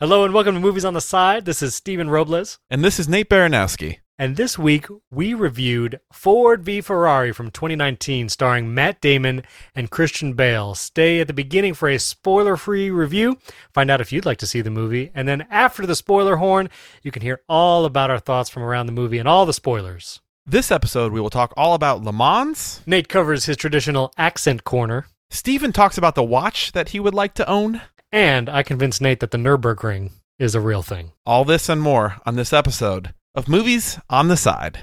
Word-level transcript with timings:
Hello 0.00 0.24
and 0.24 0.32
welcome 0.32 0.54
to 0.54 0.60
Movies 0.60 0.84
on 0.84 0.94
the 0.94 1.00
Side. 1.00 1.44
This 1.44 1.60
is 1.60 1.74
Stephen 1.74 2.08
Robles. 2.08 2.60
And 2.70 2.84
this 2.84 3.00
is 3.00 3.08
Nate 3.08 3.28
Baranowski. 3.28 3.98
And 4.16 4.36
this 4.36 4.56
week 4.56 4.86
we 5.10 5.34
reviewed 5.34 5.98
Ford 6.12 6.62
v 6.62 6.80
Ferrari 6.80 7.32
from 7.32 7.50
2019 7.50 8.28
starring 8.28 8.72
Matt 8.72 9.00
Damon 9.00 9.42
and 9.74 9.90
Christian 9.90 10.34
Bale. 10.34 10.76
Stay 10.76 11.20
at 11.20 11.26
the 11.26 11.32
beginning 11.32 11.74
for 11.74 11.88
a 11.88 11.98
spoiler-free 11.98 12.92
review. 12.92 13.38
Find 13.74 13.90
out 13.90 14.00
if 14.00 14.12
you'd 14.12 14.24
like 14.24 14.38
to 14.38 14.46
see 14.46 14.60
the 14.60 14.70
movie. 14.70 15.10
And 15.16 15.26
then 15.26 15.48
after 15.50 15.84
the 15.84 15.96
spoiler 15.96 16.36
horn, 16.36 16.70
you 17.02 17.10
can 17.10 17.22
hear 17.22 17.40
all 17.48 17.84
about 17.84 18.08
our 18.08 18.20
thoughts 18.20 18.48
from 18.48 18.62
around 18.62 18.86
the 18.86 18.92
movie 18.92 19.18
and 19.18 19.26
all 19.26 19.46
the 19.46 19.52
spoilers. 19.52 20.20
This 20.46 20.70
episode, 20.70 21.12
we 21.12 21.20
will 21.20 21.28
talk 21.28 21.52
all 21.56 21.74
about 21.74 22.04
Le 22.04 22.12
Mans. 22.12 22.82
Nate 22.86 23.08
covers 23.08 23.46
his 23.46 23.56
traditional 23.56 24.12
accent 24.16 24.62
corner. 24.62 25.06
Stephen 25.28 25.72
talks 25.72 25.98
about 25.98 26.14
the 26.14 26.22
watch 26.22 26.70
that 26.70 26.90
he 26.90 27.00
would 27.00 27.14
like 27.14 27.34
to 27.34 27.48
own. 27.48 27.80
And 28.12 28.48
I 28.48 28.62
convinced 28.62 29.02
Nate 29.02 29.20
that 29.20 29.32
the 29.32 29.38
Nürburgring 29.38 30.12
is 30.38 30.54
a 30.54 30.60
real 30.60 30.82
thing. 30.82 31.12
All 31.26 31.44
this 31.44 31.68
and 31.68 31.80
more 31.80 32.16
on 32.24 32.36
this 32.36 32.52
episode 32.52 33.12
of 33.34 33.48
Movies 33.48 33.98
on 34.08 34.28
the 34.28 34.36
Side. 34.36 34.80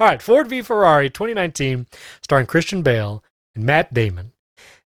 All 0.00 0.06
right, 0.06 0.22
Ford 0.22 0.48
v 0.48 0.62
Ferrari 0.62 1.10
2019, 1.10 1.86
starring 2.22 2.46
Christian 2.46 2.82
Bale 2.82 3.24
and 3.56 3.64
Matt 3.64 3.92
Damon. 3.92 4.32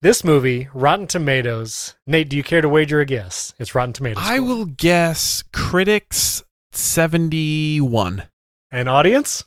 This 0.01 0.23
movie, 0.23 0.67
Rotten 0.73 1.05
Tomatoes. 1.05 1.95
Nate, 2.07 2.29
do 2.29 2.37
you 2.37 2.43
care 2.43 2.61
to 2.61 2.69
wager 2.69 3.01
a 3.01 3.05
guess? 3.05 3.53
It's 3.59 3.75
Rotten 3.75 3.93
Tomatoes. 3.93 4.23
I 4.25 4.37
score. 4.37 4.47
will 4.47 4.65
guess 4.65 5.43
critics 5.53 6.43
71. 6.71 8.23
And 8.71 8.89
audience? 8.89 9.43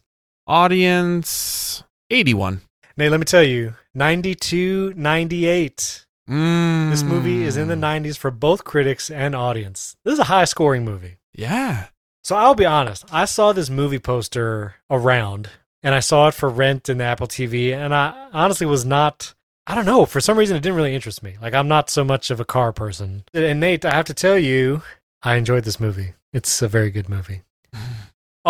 Audience 0.48 1.84
81. 2.08 2.62
Nate, 2.96 3.10
let 3.10 3.20
me 3.20 3.26
tell 3.26 3.42
you 3.42 3.74
92, 3.94 4.94
98. 4.96 6.06
Mm. 6.26 6.90
This 6.90 7.02
movie 7.02 7.42
is 7.42 7.58
in 7.58 7.68
the 7.68 7.74
90s 7.74 8.16
for 8.16 8.30
both 8.30 8.64
critics 8.64 9.10
and 9.10 9.34
audience. 9.34 9.94
This 10.04 10.14
is 10.14 10.20
a 10.20 10.24
high 10.24 10.46
scoring 10.46 10.86
movie. 10.86 11.18
Yeah. 11.34 11.88
So 12.24 12.34
I'll 12.34 12.54
be 12.54 12.64
honest, 12.64 13.04
I 13.12 13.26
saw 13.26 13.52
this 13.52 13.68
movie 13.68 13.98
poster 13.98 14.76
around 14.88 15.50
and 15.82 15.94
I 15.94 16.00
saw 16.00 16.28
it 16.28 16.34
for 16.34 16.48
rent 16.48 16.88
in 16.88 16.96
the 16.96 17.04
Apple 17.04 17.28
TV, 17.28 17.74
and 17.74 17.94
I 17.94 18.28
honestly 18.32 18.66
was 18.66 18.86
not. 18.86 19.34
I 19.66 19.74
don't 19.74 19.84
know. 19.84 20.06
For 20.06 20.18
some 20.18 20.38
reason, 20.38 20.56
it 20.56 20.60
didn't 20.60 20.76
really 20.76 20.94
interest 20.94 21.22
me. 21.22 21.36
Like, 21.42 21.52
I'm 21.52 21.68
not 21.68 21.90
so 21.90 22.04
much 22.04 22.30
of 22.30 22.40
a 22.40 22.44
car 22.46 22.72
person. 22.72 23.24
And 23.34 23.60
Nate, 23.60 23.84
I 23.84 23.94
have 23.94 24.06
to 24.06 24.14
tell 24.14 24.38
you, 24.38 24.80
I 25.22 25.36
enjoyed 25.36 25.64
this 25.64 25.78
movie. 25.78 26.14
It's 26.32 26.62
a 26.62 26.68
very 26.68 26.90
good 26.90 27.10
movie. 27.10 27.42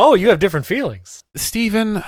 Oh, 0.01 0.15
you 0.15 0.29
have 0.29 0.39
different 0.39 0.65
feelings. 0.67 1.25
Stephen, 1.37 2.03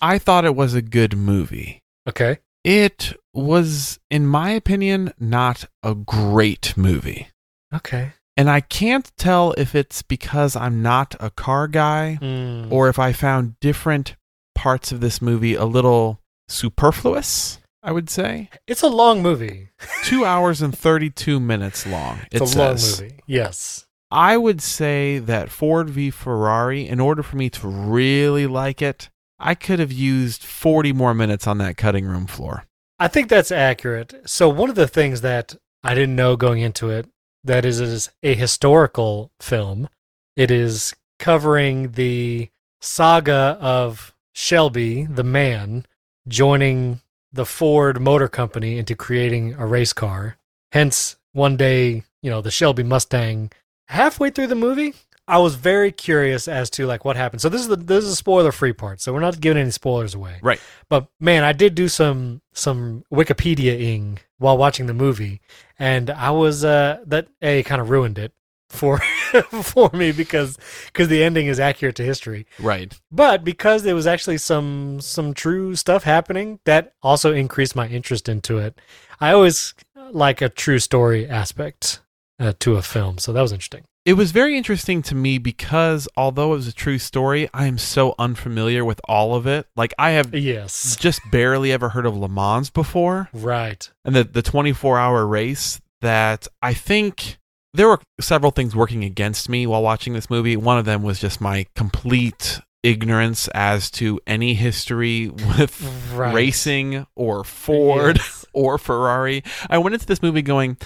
I 0.00 0.18
thought 0.18 0.44
it 0.46 0.56
was 0.56 0.72
a 0.74 0.80
good 0.82 1.16
movie. 1.16 1.82
Okay. 2.08 2.38
It 2.64 3.12
was, 3.34 3.98
in 4.10 4.26
my 4.26 4.50
opinion, 4.50 5.12
not 5.18 5.66
a 5.82 5.94
great 5.94 6.74
movie. 6.76 7.28
Okay. 7.74 8.12
And 8.36 8.48
I 8.48 8.60
can't 8.60 9.10
tell 9.16 9.52
if 9.58 9.74
it's 9.74 10.00
because 10.02 10.56
I'm 10.56 10.80
not 10.82 11.14
a 11.20 11.28
car 11.30 11.68
guy 11.68 12.18
Mm. 12.22 12.70
or 12.72 12.88
if 12.88 12.98
I 12.98 13.12
found 13.12 13.58
different 13.60 14.16
parts 14.54 14.90
of 14.92 15.00
this 15.00 15.20
movie 15.20 15.54
a 15.54 15.64
little 15.66 16.20
superfluous, 16.48 17.58
I 17.82 17.92
would 17.92 18.08
say. 18.08 18.48
it's 18.66 18.82
a 18.82 18.88
long 18.88 19.22
movie. 19.22 19.68
Two 20.04 20.24
hours 20.24 20.62
and 20.62 20.76
32 20.76 21.40
minutes 21.40 21.86
long. 21.86 22.20
It 22.30 22.40
It's 22.42 22.54
a 22.54 22.58
long 22.58 22.74
movie. 22.74 23.20
Yes. 23.26 23.86
I 24.10 24.36
would 24.36 24.62
say 24.62 25.18
that 25.18 25.50
Ford 25.50 25.90
v 25.90 26.10
Ferrari, 26.10 26.88
in 26.88 27.00
order 27.00 27.22
for 27.22 27.36
me 27.36 27.50
to 27.50 27.68
really 27.68 28.46
like 28.46 28.80
it, 28.80 29.10
I 29.38 29.54
could 29.54 29.78
have 29.78 29.92
used 29.92 30.42
40 30.42 30.92
more 30.92 31.14
minutes 31.14 31.46
on 31.46 31.58
that 31.58 31.76
cutting 31.76 32.06
room 32.06 32.26
floor. 32.26 32.64
I 32.98 33.08
think 33.08 33.28
that's 33.28 33.52
accurate. 33.52 34.14
So 34.24 34.48
one 34.48 34.70
of 34.70 34.76
the 34.76 34.88
things 34.88 35.20
that 35.20 35.54
I 35.84 35.94
didn't 35.94 36.16
know 36.16 36.36
going 36.36 36.60
into 36.60 36.90
it 36.90 37.06
that 37.44 37.64
is 37.64 37.80
is 37.80 38.10
a 38.22 38.34
historical 38.34 39.30
film. 39.40 39.88
It 40.36 40.50
is 40.50 40.94
covering 41.18 41.92
the 41.92 42.48
saga 42.80 43.58
of 43.60 44.14
Shelby, 44.32 45.04
the 45.04 45.24
man, 45.24 45.86
joining 46.26 47.00
the 47.32 47.46
Ford 47.46 48.00
Motor 48.00 48.28
Company 48.28 48.78
into 48.78 48.94
creating 48.94 49.54
a 49.54 49.66
race 49.66 49.92
car. 49.92 50.36
Hence, 50.72 51.16
one 51.32 51.56
day, 51.56 52.04
you 52.22 52.30
know, 52.30 52.40
the 52.40 52.50
Shelby 52.50 52.82
Mustang. 52.82 53.50
Halfway 53.88 54.30
through 54.30 54.48
the 54.48 54.54
movie, 54.54 54.94
I 55.26 55.38
was 55.38 55.56
very 55.56 55.92
curious 55.92 56.48
as 56.48 56.70
to 56.70 56.86
like 56.86 57.04
what 57.04 57.16
happened. 57.16 57.42
So 57.42 57.48
this 57.50 57.60
is 57.60 57.68
the 57.68 57.76
this 57.76 58.04
is 58.04 58.12
a 58.12 58.16
spoiler 58.16 58.50
free 58.50 58.72
part. 58.72 59.00
So 59.00 59.12
we're 59.12 59.20
not 59.20 59.40
giving 59.40 59.60
any 59.60 59.70
spoilers 59.70 60.14
away. 60.14 60.38
Right. 60.42 60.60
But 60.88 61.08
man, 61.20 61.44
I 61.44 61.52
did 61.52 61.74
do 61.74 61.88
some 61.88 62.40
some 62.52 63.04
Wikipedia-ing 63.12 64.20
while 64.38 64.56
watching 64.56 64.86
the 64.86 64.94
movie, 64.94 65.40
and 65.78 66.08
I 66.08 66.30
was 66.30 66.64
uh 66.64 67.00
that 67.06 67.28
a 67.42 67.62
kind 67.64 67.80
of 67.80 67.90
ruined 67.90 68.18
it 68.18 68.32
for 68.70 68.98
for 69.62 69.90
me 69.92 70.12
because 70.12 70.58
because 70.86 71.08
the 71.08 71.22
ending 71.22 71.46
is 71.46 71.60
accurate 71.60 71.96
to 71.96 72.04
history. 72.04 72.46
Right. 72.58 72.98
But 73.12 73.44
because 73.44 73.82
there 73.82 73.94
was 73.94 74.06
actually 74.06 74.38
some 74.38 75.00
some 75.02 75.34
true 75.34 75.76
stuff 75.76 76.04
happening, 76.04 76.60
that 76.64 76.94
also 77.02 77.34
increased 77.34 77.76
my 77.76 77.86
interest 77.88 78.28
into 78.30 78.58
it. 78.58 78.78
I 79.20 79.32
always 79.32 79.74
like 80.10 80.40
a 80.40 80.48
true 80.48 80.78
story 80.78 81.28
aspect 81.28 82.00
uh, 82.38 82.52
to 82.60 82.76
a 82.76 82.82
film, 82.82 83.18
so 83.18 83.32
that 83.32 83.42
was 83.42 83.52
interesting. 83.52 83.84
It 84.04 84.14
was 84.14 84.30
very 84.32 84.56
interesting 84.56 85.02
to 85.02 85.14
me 85.14 85.36
because 85.36 86.08
although 86.16 86.52
it 86.54 86.56
was 86.56 86.68
a 86.68 86.72
true 86.72 86.98
story, 86.98 87.48
I 87.52 87.66
am 87.66 87.76
so 87.76 88.14
unfamiliar 88.18 88.82
with 88.84 89.00
all 89.06 89.34
of 89.34 89.46
it. 89.46 89.66
Like 89.76 89.92
I 89.98 90.10
have 90.12 90.34
Yes, 90.34 90.96
just 90.96 91.20
barely 91.30 91.72
ever 91.72 91.90
heard 91.90 92.06
of 92.06 92.16
Le 92.16 92.28
Mans 92.28 92.70
before 92.70 93.28
right. 93.34 93.90
and 94.06 94.16
the 94.16 94.24
the 94.24 94.42
24-hour 94.42 95.26
race 95.26 95.78
that 96.00 96.46
I 96.62 96.72
think 96.72 97.36
there 97.74 97.88
were 97.88 98.00
several 98.18 98.50
things 98.50 98.74
working 98.74 99.04
against 99.04 99.48
me 99.50 99.66
while 99.66 99.82
watching 99.82 100.14
this 100.14 100.30
movie. 100.30 100.56
One 100.56 100.78
of 100.78 100.86
them 100.86 101.02
was 101.02 101.20
just 101.20 101.40
my 101.40 101.66
complete 101.76 102.60
ignorance 102.82 103.48
as 103.48 103.90
to 103.90 104.20
any 104.26 104.54
history 104.54 105.28
with 105.28 105.82
Right. 106.14 106.32
racing 106.34 107.06
or 107.14 107.44
Ford 107.44 108.16
Yes. 108.16 108.46
or 108.54 108.78
Ferrari. 108.78 109.42
I 109.68 109.76
went 109.78 109.94
into 109.94 110.06
this 110.06 110.22
movie 110.22 110.40
going, 110.42 110.78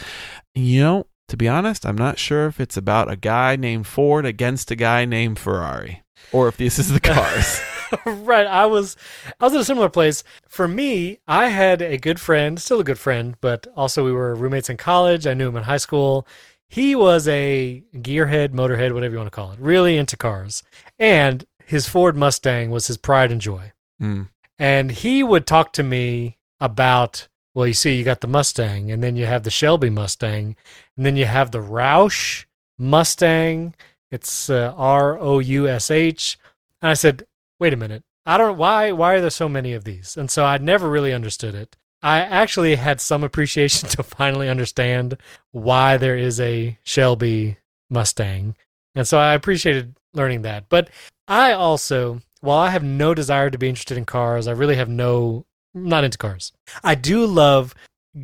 you 0.56 0.80
know, 0.80 1.06
to 1.28 1.36
be 1.36 1.48
honest, 1.48 1.86
I'm 1.86 1.96
not 1.96 2.18
sure 2.18 2.46
if 2.46 2.60
it's 2.60 2.76
about 2.76 3.10
a 3.10 3.16
guy 3.16 3.56
named 3.56 3.86
Ford 3.86 4.26
against 4.26 4.70
a 4.70 4.76
guy 4.76 5.04
named 5.04 5.38
Ferrari 5.38 6.02
or 6.32 6.48
if 6.48 6.56
this 6.56 6.78
is 6.78 6.92
the 6.92 7.00
cars. 7.12 7.60
right. 8.06 8.46
I 8.46 8.66
was 8.66 8.96
I 9.40 9.44
was 9.44 9.54
in 9.54 9.60
a 9.60 9.64
similar 9.64 9.88
place. 9.88 10.24
For 10.48 10.66
me, 10.68 11.18
I 11.26 11.48
had 11.48 11.82
a 11.82 11.98
good 11.98 12.20
friend, 12.20 12.60
still 12.60 12.80
a 12.80 12.84
good 12.84 12.98
friend, 12.98 13.36
but 13.40 13.66
also 13.76 14.04
we 14.04 14.12
were 14.12 14.34
roommates 14.34 14.70
in 14.70 14.76
college. 14.76 15.26
I 15.26 15.34
knew 15.34 15.48
him 15.48 15.56
in 15.56 15.64
high 15.64 15.76
school. 15.78 16.26
He 16.68 16.94
was 16.94 17.28
a 17.28 17.82
gearhead, 17.96 18.48
motorhead, 18.50 18.94
whatever 18.94 19.12
you 19.12 19.18
want 19.18 19.30
to 19.30 19.36
call 19.36 19.52
it, 19.52 19.58
really 19.60 19.98
into 19.98 20.16
cars. 20.16 20.62
And 20.98 21.44
his 21.66 21.86
Ford 21.86 22.16
Mustang 22.16 22.70
was 22.70 22.86
his 22.86 22.96
pride 22.96 23.30
and 23.30 23.40
joy. 23.42 23.72
Mm. 24.00 24.28
And 24.58 24.90
he 24.90 25.22
would 25.22 25.46
talk 25.46 25.74
to 25.74 25.82
me 25.82 26.38
about, 26.60 27.28
well, 27.54 27.66
you 27.66 27.74
see, 27.74 27.96
you 27.96 28.04
got 28.04 28.20
the 28.20 28.26
Mustang, 28.26 28.90
and 28.90 29.02
then 29.02 29.16
you 29.16 29.26
have 29.26 29.42
the 29.42 29.50
Shelby 29.50 29.90
Mustang, 29.90 30.56
and 30.96 31.06
then 31.06 31.16
you 31.16 31.26
have 31.26 31.50
the 31.50 31.60
Roush 31.60 32.46
Mustang. 32.78 33.74
It's 34.10 34.48
uh, 34.50 34.74
R 34.76 35.18
O 35.18 35.38
U 35.38 35.68
S 35.68 35.90
H. 35.90 36.38
And 36.80 36.90
I 36.90 36.94
said, 36.94 37.26
wait 37.58 37.72
a 37.72 37.76
minute. 37.76 38.02
I 38.24 38.36
don't 38.38 38.56
why 38.56 38.92
why 38.92 39.14
are 39.14 39.20
there 39.20 39.30
so 39.30 39.48
many 39.48 39.72
of 39.72 39.84
these? 39.84 40.16
And 40.16 40.30
so 40.30 40.44
I 40.44 40.58
never 40.58 40.88
really 40.88 41.12
understood 41.12 41.54
it. 41.54 41.76
I 42.02 42.18
actually 42.18 42.74
had 42.76 43.00
some 43.00 43.22
appreciation 43.22 43.88
to 43.90 44.02
finally 44.02 44.48
understand 44.48 45.16
why 45.52 45.96
there 45.96 46.16
is 46.16 46.40
a 46.40 46.78
Shelby 46.82 47.58
Mustang. 47.90 48.56
And 48.94 49.06
so 49.06 49.18
I 49.18 49.34
appreciated 49.34 49.94
learning 50.12 50.42
that. 50.42 50.68
But 50.68 50.90
I 51.28 51.52
also, 51.52 52.20
while 52.40 52.58
I 52.58 52.70
have 52.70 52.82
no 52.82 53.14
desire 53.14 53.50
to 53.50 53.58
be 53.58 53.68
interested 53.68 53.96
in 53.96 54.04
cars, 54.04 54.46
I 54.46 54.52
really 54.52 54.76
have 54.76 54.88
no 54.88 55.46
not 55.74 56.04
into 56.04 56.18
cars. 56.18 56.52
I 56.82 56.94
do 56.94 57.26
love 57.26 57.74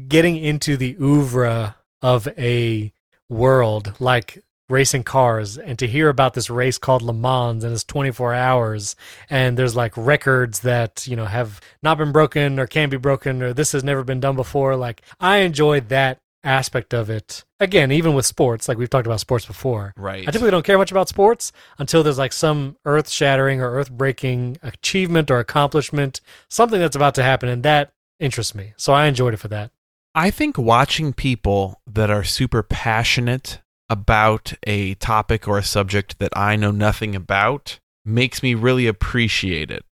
getting 0.08 0.36
into 0.36 0.76
the 0.76 0.96
oeuvre 1.00 1.76
of 2.02 2.28
a 2.38 2.92
world 3.28 3.94
like 3.98 4.42
racing 4.68 5.02
cars 5.02 5.56
and 5.56 5.78
to 5.78 5.86
hear 5.86 6.08
about 6.08 6.34
this 6.34 6.50
race 6.50 6.76
called 6.76 7.00
Le 7.00 7.12
Mans 7.12 7.64
and 7.64 7.72
it's 7.72 7.84
24 7.84 8.34
hours 8.34 8.96
and 9.30 9.56
there's 9.56 9.74
like 9.74 9.96
records 9.96 10.60
that 10.60 11.06
you 11.06 11.16
know 11.16 11.24
have 11.24 11.60
not 11.82 11.96
been 11.96 12.12
broken 12.12 12.58
or 12.58 12.66
can 12.66 12.90
be 12.90 12.98
broken 12.98 13.42
or 13.42 13.54
this 13.54 13.72
has 13.72 13.82
never 13.82 14.04
been 14.04 14.20
done 14.20 14.36
before 14.36 14.76
like 14.76 15.02
I 15.20 15.38
enjoyed 15.38 15.88
that 15.88 16.18
aspect 16.44 16.94
of 16.94 17.10
it 17.10 17.44
again 17.58 17.90
even 17.90 18.14
with 18.14 18.24
sports 18.24 18.68
like 18.68 18.78
we've 18.78 18.88
talked 18.88 19.06
about 19.06 19.18
sports 19.20 19.44
before 19.44 19.92
Right. 19.96 20.22
I 20.22 20.30
typically 20.30 20.50
don't 20.50 20.64
care 20.64 20.78
much 20.78 20.90
about 20.90 21.08
sports 21.08 21.52
until 21.78 22.02
there's 22.02 22.18
like 22.18 22.32
some 22.32 22.76
earth 22.84 23.08
shattering 23.08 23.60
or 23.60 23.72
earth 23.72 23.90
breaking 23.90 24.58
achievement 24.62 25.30
or 25.30 25.38
accomplishment, 25.38 26.20
something 26.48 26.80
that's 26.80 26.96
about 26.96 27.14
to 27.16 27.22
happen, 27.22 27.48
and 27.48 27.62
that 27.64 27.92
interests 28.20 28.54
me. 28.54 28.74
So 28.76 28.92
I 28.92 29.06
enjoyed 29.06 29.34
it 29.34 29.38
for 29.38 29.48
that. 29.48 29.70
I 30.14 30.30
think 30.30 30.56
watching 30.56 31.12
people 31.12 31.80
that 31.86 32.10
are 32.10 32.24
super 32.24 32.62
passionate 32.62 33.60
about 33.88 34.52
a 34.66 34.94
topic 34.94 35.48
or 35.48 35.58
a 35.58 35.62
subject 35.62 36.18
that 36.18 36.36
I 36.36 36.56
know 36.56 36.70
nothing 36.70 37.14
about 37.14 37.78
makes 38.04 38.42
me 38.42 38.54
really 38.54 38.86
appreciate 38.86 39.70
it. 39.70 39.84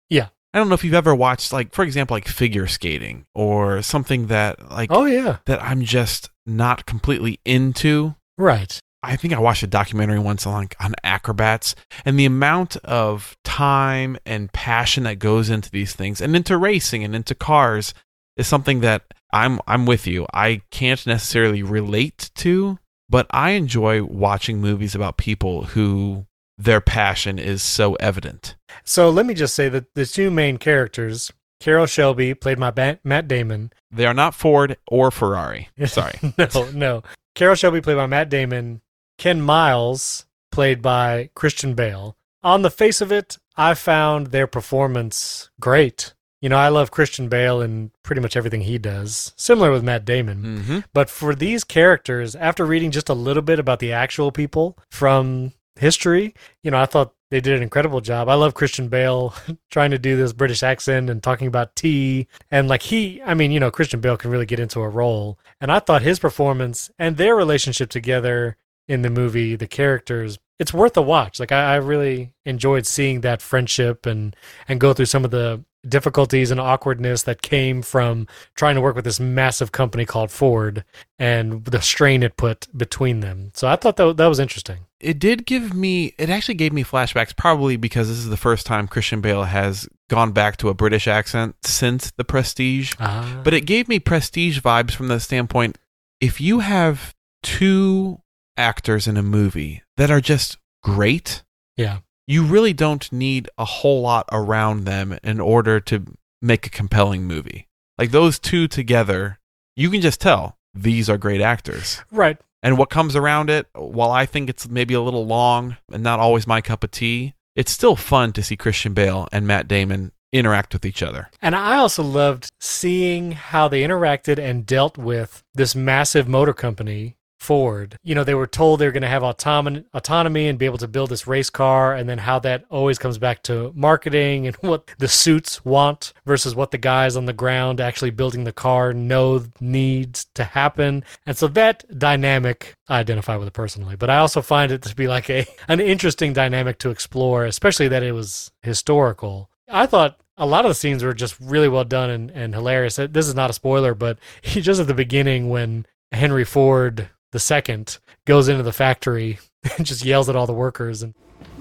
I 0.54 0.58
don't 0.58 0.68
know 0.68 0.74
if 0.74 0.84
you've 0.84 0.94
ever 0.94 1.14
watched 1.14 1.52
like 1.52 1.74
for 1.74 1.82
example 1.84 2.14
like 2.14 2.28
figure 2.28 2.68
skating 2.68 3.26
or 3.34 3.82
something 3.82 4.28
that 4.28 4.70
like 4.70 4.90
Oh 4.92 5.04
yeah, 5.04 5.38
that 5.46 5.60
I'm 5.62 5.82
just 5.82 6.30
not 6.46 6.86
completely 6.86 7.40
into. 7.44 8.14
right. 8.38 8.78
I 9.02 9.16
think 9.16 9.34
I 9.34 9.38
watched 9.38 9.62
a 9.62 9.66
documentary 9.66 10.18
once 10.18 10.46
on 10.46 10.68
on 10.80 10.94
acrobats 11.04 11.74
and 12.06 12.18
the 12.18 12.24
amount 12.24 12.76
of 12.76 13.36
time 13.44 14.16
and 14.24 14.50
passion 14.52 15.02
that 15.02 15.18
goes 15.18 15.50
into 15.50 15.70
these 15.70 15.92
things 15.92 16.22
and 16.22 16.34
into 16.34 16.56
racing 16.56 17.04
and 17.04 17.14
into 17.14 17.34
cars 17.34 17.92
is 18.38 18.46
something 18.46 18.80
that 18.80 19.02
I'm 19.32 19.60
I'm 19.66 19.84
with 19.84 20.06
you. 20.06 20.26
I 20.32 20.62
can't 20.70 21.04
necessarily 21.06 21.62
relate 21.62 22.30
to, 22.36 22.78
but 23.10 23.26
I 23.30 23.50
enjoy 23.50 24.04
watching 24.04 24.60
movies 24.60 24.94
about 24.94 25.18
people 25.18 25.64
who 25.64 26.26
their 26.58 26.80
passion 26.80 27.38
is 27.38 27.62
so 27.62 27.94
evident. 27.94 28.56
So 28.84 29.10
let 29.10 29.26
me 29.26 29.34
just 29.34 29.54
say 29.54 29.68
that 29.68 29.94
the 29.94 30.06
two 30.06 30.30
main 30.30 30.56
characters, 30.58 31.32
Carroll 31.60 31.86
Shelby, 31.86 32.34
played 32.34 32.58
by 32.60 32.70
Ba- 32.70 32.98
Matt 33.04 33.28
Damon. 33.28 33.72
They 33.90 34.06
are 34.06 34.14
not 34.14 34.34
Ford 34.34 34.76
or 34.88 35.10
Ferrari. 35.10 35.68
Sorry. 35.86 36.18
no, 36.38 36.70
no. 36.72 37.02
Carroll 37.34 37.56
Shelby, 37.56 37.80
played 37.80 37.96
by 37.96 38.06
Matt 38.06 38.28
Damon. 38.28 38.80
Ken 39.18 39.40
Miles, 39.40 40.26
played 40.52 40.82
by 40.82 41.30
Christian 41.34 41.74
Bale. 41.74 42.16
On 42.42 42.62
the 42.62 42.70
face 42.70 43.00
of 43.00 43.10
it, 43.10 43.38
I 43.56 43.74
found 43.74 44.28
their 44.28 44.46
performance 44.46 45.50
great. 45.60 46.12
You 46.42 46.50
know, 46.50 46.56
I 46.58 46.68
love 46.68 46.90
Christian 46.90 47.28
Bale 47.28 47.62
and 47.62 47.90
pretty 48.02 48.20
much 48.20 48.36
everything 48.36 48.60
he 48.62 48.76
does, 48.76 49.32
similar 49.36 49.70
with 49.72 49.82
Matt 49.82 50.04
Damon. 50.04 50.58
hmm 50.62 50.78
But 50.92 51.08
for 51.08 51.34
these 51.34 51.64
characters, 51.64 52.36
after 52.36 52.66
reading 52.66 52.90
just 52.90 53.08
a 53.08 53.14
little 53.14 53.42
bit 53.42 53.58
about 53.58 53.78
the 53.78 53.92
actual 53.92 54.30
people 54.30 54.76
from 54.90 55.52
history, 55.76 56.34
you 56.62 56.70
know, 56.70 56.80
I 56.80 56.86
thought 56.86 57.14
they 57.30 57.40
did 57.40 57.56
an 57.56 57.62
incredible 57.62 58.00
job. 58.00 58.28
I 58.28 58.34
love 58.34 58.54
Christian 58.54 58.88
Bale 58.88 59.34
trying 59.70 59.90
to 59.90 59.98
do 59.98 60.16
this 60.16 60.32
British 60.32 60.62
accent 60.62 61.10
and 61.10 61.22
talking 61.22 61.48
about 61.48 61.74
tea. 61.74 62.28
And 62.50 62.68
like 62.68 62.82
he, 62.82 63.20
I 63.22 63.34
mean, 63.34 63.50
you 63.50 63.60
know, 63.60 63.70
Christian 63.70 64.00
Bale 64.00 64.16
can 64.16 64.30
really 64.30 64.46
get 64.46 64.60
into 64.60 64.80
a 64.80 64.88
role. 64.88 65.38
And 65.60 65.72
I 65.72 65.80
thought 65.80 66.02
his 66.02 66.18
performance 66.18 66.90
and 66.98 67.16
their 67.16 67.34
relationship 67.34 67.90
together 67.90 68.56
in 68.86 69.02
the 69.02 69.10
movie, 69.10 69.56
the 69.56 69.66
characters, 69.66 70.38
it's 70.58 70.72
worth 70.74 70.96
a 70.96 71.02
watch. 71.02 71.40
Like 71.40 71.52
I, 71.52 71.74
I 71.74 71.76
really 71.76 72.32
enjoyed 72.44 72.86
seeing 72.86 73.22
that 73.22 73.42
friendship 73.42 74.06
and 74.06 74.36
and 74.68 74.80
go 74.80 74.92
through 74.92 75.06
some 75.06 75.24
of 75.24 75.30
the 75.30 75.64
difficulties 75.88 76.50
and 76.50 76.60
awkwardness 76.60 77.22
that 77.24 77.42
came 77.42 77.82
from 77.82 78.26
trying 78.54 78.74
to 78.74 78.80
work 78.80 78.96
with 78.96 79.04
this 79.04 79.20
massive 79.20 79.72
company 79.72 80.04
called 80.04 80.30
Ford 80.30 80.84
and 81.18 81.64
the 81.64 81.80
strain 81.80 82.22
it 82.22 82.36
put 82.36 82.66
between 82.76 83.20
them. 83.20 83.50
So 83.54 83.68
I 83.68 83.76
thought 83.76 83.96
that 83.96 84.16
that 84.16 84.26
was 84.26 84.40
interesting. 84.40 84.86
It 85.00 85.18
did 85.18 85.44
give 85.44 85.74
me, 85.74 86.14
it 86.18 86.30
actually 86.30 86.54
gave 86.54 86.72
me 86.72 86.82
flashbacks, 86.82 87.36
probably 87.36 87.76
because 87.76 88.08
this 88.08 88.18
is 88.18 88.28
the 88.28 88.36
first 88.36 88.64
time 88.64 88.88
Christian 88.88 89.20
Bale 89.20 89.44
has 89.44 89.88
gone 90.08 90.32
back 90.32 90.56
to 90.58 90.68
a 90.68 90.74
British 90.74 91.06
accent 91.06 91.56
since 91.62 92.10
The 92.12 92.24
Prestige. 92.24 92.94
Ah, 92.98 93.40
But 93.44 93.54
it 93.54 93.62
gave 93.62 93.88
me 93.88 93.98
prestige 93.98 94.60
vibes 94.60 94.92
from 94.92 95.08
the 95.08 95.20
standpoint 95.20 95.76
if 96.20 96.40
you 96.40 96.60
have 96.60 97.14
two 97.42 98.20
actors 98.56 99.06
in 99.06 99.16
a 99.16 99.22
movie 99.22 99.82
that 99.96 100.10
are 100.10 100.20
just 100.20 100.56
great, 100.82 101.42
yeah, 101.76 101.98
you 102.26 102.44
really 102.44 102.72
don't 102.72 103.10
need 103.12 103.48
a 103.58 103.64
whole 103.64 104.02
lot 104.02 104.28
around 104.32 104.84
them 104.84 105.18
in 105.22 105.40
order 105.40 105.80
to 105.80 106.04
make 106.40 106.66
a 106.66 106.70
compelling 106.70 107.24
movie. 107.24 107.68
Like 107.98 108.10
those 108.10 108.38
two 108.38 108.66
together, 108.68 109.38
you 109.76 109.90
can 109.90 110.00
just 110.00 110.20
tell 110.20 110.58
these 110.74 111.08
are 111.08 111.18
great 111.18 111.40
actors. 111.40 112.02
right. 112.10 112.38
And 112.62 112.78
what 112.78 112.88
comes 112.88 113.14
around 113.14 113.50
it, 113.50 113.66
while 113.74 114.10
I 114.10 114.24
think 114.24 114.48
it's 114.48 114.66
maybe 114.66 114.94
a 114.94 115.00
little 115.02 115.26
long 115.26 115.76
and 115.92 116.02
not 116.02 116.18
always 116.18 116.46
my 116.46 116.62
cup 116.62 116.82
of 116.82 116.90
tea, 116.90 117.34
it's 117.54 117.70
still 117.70 117.94
fun 117.94 118.32
to 118.32 118.42
see 118.42 118.56
Christian 118.56 118.94
Bale 118.94 119.28
and 119.32 119.46
Matt 119.46 119.68
Damon 119.68 120.12
interact 120.32 120.72
with 120.72 120.86
each 120.86 121.02
other. 121.02 121.28
And 121.42 121.54
I 121.54 121.76
also 121.76 122.02
loved 122.02 122.50
seeing 122.60 123.32
how 123.32 123.68
they 123.68 123.82
interacted 123.82 124.38
and 124.38 124.64
dealt 124.64 124.96
with 124.96 125.42
this 125.54 125.76
massive 125.76 126.26
motor 126.26 126.54
company, 126.54 127.16
Ford. 127.44 127.98
You 128.02 128.14
know, 128.14 128.24
they 128.24 128.34
were 128.34 128.46
told 128.46 128.80
they 128.80 128.86
were 128.86 128.92
going 128.92 129.02
to 129.02 129.08
have 129.08 129.22
autonomy, 129.22 129.84
autonomy 129.92 130.48
and 130.48 130.58
be 130.58 130.64
able 130.64 130.78
to 130.78 130.88
build 130.88 131.10
this 131.10 131.26
race 131.26 131.50
car, 131.50 131.94
and 131.94 132.08
then 132.08 132.18
how 132.18 132.38
that 132.40 132.64
always 132.70 132.98
comes 132.98 133.18
back 133.18 133.42
to 133.44 133.70
marketing 133.76 134.46
and 134.46 134.56
what 134.60 134.90
the 134.98 135.08
suits 135.08 135.64
want 135.64 136.12
versus 136.24 136.54
what 136.54 136.70
the 136.70 136.78
guys 136.78 137.16
on 137.16 137.26
the 137.26 137.32
ground 137.32 137.80
actually 137.80 138.10
building 138.10 138.44
the 138.44 138.52
car 138.52 138.92
know 138.92 139.44
needs 139.60 140.26
to 140.34 140.44
happen. 140.44 141.04
And 141.26 141.36
so 141.36 141.46
that 141.48 141.84
dynamic 141.98 142.74
I 142.88 142.98
identify 142.98 143.36
with 143.36 143.48
it 143.48 143.54
personally, 143.54 143.96
but 143.96 144.10
I 144.10 144.18
also 144.18 144.42
find 144.42 144.70
it 144.70 144.82
to 144.82 144.94
be 144.94 145.08
like 145.08 145.30
a 145.30 145.46
an 145.68 145.80
interesting 145.80 146.32
dynamic 146.32 146.78
to 146.78 146.90
explore, 146.90 147.44
especially 147.44 147.88
that 147.88 148.02
it 148.02 148.12
was 148.12 148.50
historical. 148.62 149.50
I 149.68 149.86
thought 149.86 150.20
a 150.36 150.46
lot 150.46 150.64
of 150.64 150.70
the 150.70 150.74
scenes 150.74 151.02
were 151.02 151.14
just 151.14 151.38
really 151.40 151.68
well 151.68 151.84
done 151.84 152.10
and, 152.10 152.30
and 152.30 152.54
hilarious. 152.54 152.96
This 152.96 153.28
is 153.28 153.34
not 153.34 153.50
a 153.50 153.54
spoiler, 153.54 153.94
but 153.94 154.18
just 154.42 154.80
at 154.80 154.86
the 154.86 154.94
beginning 154.94 155.48
when 155.48 155.86
Henry 156.12 156.44
Ford 156.44 157.08
the 157.34 157.40
second 157.40 157.98
goes 158.26 158.46
into 158.46 158.62
the 158.62 158.72
factory 158.72 159.40
and 159.76 159.84
just 159.84 160.04
yells 160.04 160.28
at 160.28 160.36
all 160.36 160.46
the 160.46 160.52
workers 160.52 161.02
and 161.02 161.14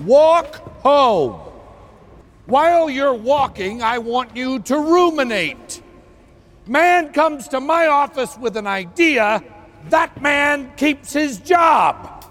Walk 0.06 0.56
home. 0.84 1.34
While 2.46 2.90
you're 2.92 3.14
walking, 3.14 3.82
I 3.82 3.98
want 3.98 4.36
you 4.36 4.60
to 4.60 4.78
ruminate. 4.78 5.82
Man 6.68 7.12
comes 7.12 7.48
to 7.50 7.60
my 7.60 7.88
office 7.88 8.38
with 8.38 8.56
an 8.56 8.68
idea, 8.68 9.44
that 9.90 10.22
man 10.22 10.72
keeps 10.78 11.12
his 11.14 11.40
job. 11.40 12.24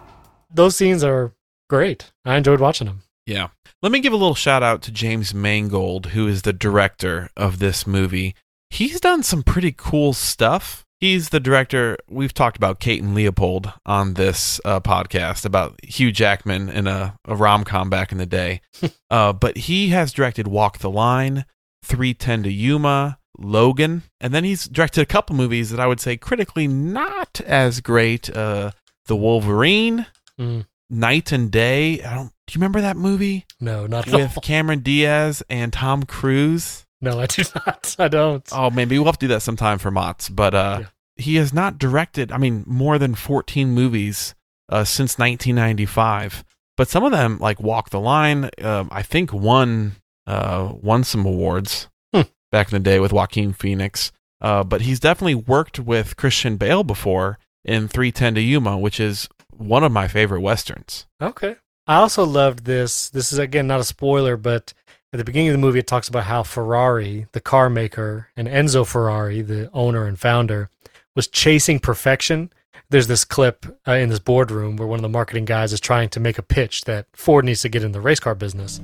those 0.54 0.76
scenes 0.76 1.02
are 1.02 1.32
great. 1.68 2.12
I 2.24 2.36
enjoyed 2.36 2.60
watching 2.60 2.86
them. 2.86 3.02
Yeah. 3.26 3.48
Let 3.82 3.90
me 3.90 3.98
give 4.00 4.12
a 4.12 4.16
little 4.16 4.36
shout 4.36 4.62
out 4.62 4.82
to 4.82 4.92
James 4.92 5.34
Mangold, 5.34 6.06
who 6.06 6.28
is 6.28 6.42
the 6.42 6.52
director 6.52 7.28
of 7.36 7.58
this 7.58 7.86
movie. 7.88 8.34
He's 8.70 9.00
done 9.00 9.22
some 9.24 9.42
pretty 9.42 9.74
cool 9.76 10.12
stuff. 10.12 10.86
He's 11.02 11.30
the 11.30 11.40
director. 11.40 11.96
We've 12.08 12.32
talked 12.32 12.56
about 12.56 12.78
Kate 12.78 13.02
and 13.02 13.12
Leopold 13.12 13.72
on 13.84 14.14
this 14.14 14.60
uh, 14.64 14.78
podcast 14.78 15.44
about 15.44 15.84
Hugh 15.84 16.12
Jackman 16.12 16.68
in 16.68 16.86
a, 16.86 17.18
a 17.24 17.34
rom 17.34 17.64
com 17.64 17.90
back 17.90 18.12
in 18.12 18.18
the 18.18 18.24
day. 18.26 18.60
uh, 19.10 19.32
but 19.32 19.56
he 19.56 19.88
has 19.88 20.12
directed 20.12 20.46
Walk 20.46 20.78
the 20.78 20.88
Line, 20.88 21.44
310 21.82 22.44
to 22.44 22.52
Yuma, 22.52 23.18
Logan, 23.36 24.04
and 24.20 24.32
then 24.32 24.44
he's 24.44 24.66
directed 24.66 25.00
a 25.00 25.06
couple 25.06 25.34
movies 25.34 25.70
that 25.70 25.80
I 25.80 25.88
would 25.88 25.98
say 25.98 26.16
critically 26.16 26.68
not 26.68 27.40
as 27.44 27.80
great. 27.80 28.30
Uh, 28.30 28.70
the 29.06 29.16
Wolverine, 29.16 30.06
Mm. 30.38 30.66
Knight 30.88 31.32
and 31.32 31.50
Day. 31.50 32.00
I 32.00 32.14
don't. 32.14 32.28
Do 32.46 32.52
you 32.52 32.58
remember 32.58 32.80
that 32.80 32.96
movie? 32.96 33.44
No, 33.60 33.88
not 33.88 34.06
with 34.06 34.36
all. 34.36 34.40
Cameron 34.40 34.80
Diaz 34.80 35.42
and 35.50 35.72
Tom 35.72 36.04
Cruise. 36.04 36.81
No, 37.02 37.20
I 37.20 37.26
do 37.26 37.42
not. 37.66 37.96
I 37.98 38.08
don't. 38.08 38.48
Oh, 38.52 38.70
maybe 38.70 38.98
we'll 38.98 39.06
have 39.06 39.18
to 39.18 39.26
do 39.26 39.34
that 39.34 39.42
sometime 39.42 39.78
for 39.78 39.90
MOTS. 39.90 40.28
But 40.30 40.54
uh, 40.54 40.78
Yeah. 40.82 40.86
he 41.16 41.36
has 41.36 41.52
not 41.52 41.78
directed, 41.78 42.32
I 42.32 42.38
mean, 42.38 42.64
more 42.66 42.98
than 42.98 43.14
14 43.14 43.68
movies 43.70 44.34
uh, 44.70 44.84
since 44.84 45.18
1995. 45.18 46.44
But 46.76 46.88
some 46.88 47.04
of 47.04 47.12
them, 47.12 47.38
like 47.38 47.60
Walk 47.60 47.90
the 47.90 48.00
Line, 48.00 48.48
um, 48.62 48.88
I 48.90 49.02
think 49.02 49.32
won 49.32 49.96
uh, 50.26 50.72
won 50.80 51.02
some 51.04 51.26
awards 51.26 51.88
Hmm. 52.14 52.22
back 52.52 52.72
in 52.72 52.76
the 52.76 52.80
day 52.90 53.00
with 53.00 53.12
Joaquin 53.12 53.52
Phoenix. 53.52 54.12
Uh, 54.40 54.62
but 54.64 54.80
he's 54.82 55.00
definitely 55.00 55.34
worked 55.34 55.78
with 55.80 56.16
Christian 56.16 56.56
Bale 56.56 56.82
before 56.84 57.38
in 57.64 57.88
310 57.88 58.34
to 58.36 58.40
Yuma, 58.40 58.78
which 58.78 58.98
is 59.00 59.28
one 59.50 59.84
of 59.84 59.92
my 59.92 60.08
favorite 60.08 60.40
westerns. 60.40 61.06
Okay. 61.20 61.56
I 61.86 61.96
also 61.96 62.24
loved 62.24 62.64
this. 62.64 63.08
This 63.10 63.32
is 63.32 63.38
again 63.38 63.66
not 63.66 63.80
a 63.80 63.84
spoiler, 63.84 64.36
but 64.36 64.72
at 65.12 65.18
the 65.18 65.24
beginning 65.24 65.48
of 65.48 65.52
the 65.52 65.58
movie, 65.58 65.78
it 65.78 65.86
talks 65.86 66.08
about 66.08 66.24
how 66.24 66.42
Ferrari, 66.42 67.26
the 67.32 67.40
car 67.40 67.68
maker, 67.68 68.28
and 68.34 68.48
Enzo 68.48 68.86
Ferrari, 68.86 69.42
the 69.42 69.70
owner 69.72 70.06
and 70.06 70.18
founder, 70.18 70.70
was 71.14 71.28
chasing 71.28 71.78
perfection. 71.78 72.50
There's 72.88 73.08
this 73.08 73.24
clip 73.24 73.66
uh, 73.86 73.92
in 73.92 74.08
this 74.08 74.18
boardroom 74.18 74.76
where 74.76 74.88
one 74.88 74.98
of 74.98 75.02
the 75.02 75.10
marketing 75.10 75.44
guys 75.44 75.72
is 75.72 75.80
trying 75.80 76.08
to 76.10 76.20
make 76.20 76.38
a 76.38 76.42
pitch 76.42 76.84
that 76.84 77.06
Ford 77.12 77.44
needs 77.44 77.60
to 77.62 77.68
get 77.68 77.84
in 77.84 77.92
the 77.92 78.00
race 78.00 78.20
car 78.20 78.34
business. 78.34 78.80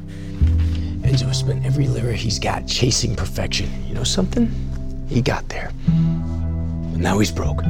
Enzo 1.00 1.34
spent 1.34 1.64
every 1.64 1.88
lira 1.88 2.12
he's 2.12 2.38
got 2.38 2.66
chasing 2.66 3.16
perfection. 3.16 3.70
You 3.86 3.94
know 3.94 4.04
something? 4.04 4.50
He 5.08 5.22
got 5.22 5.48
there. 5.48 5.72
But 5.86 7.00
now 7.00 7.18
he's 7.18 7.32
broke. 7.32 7.62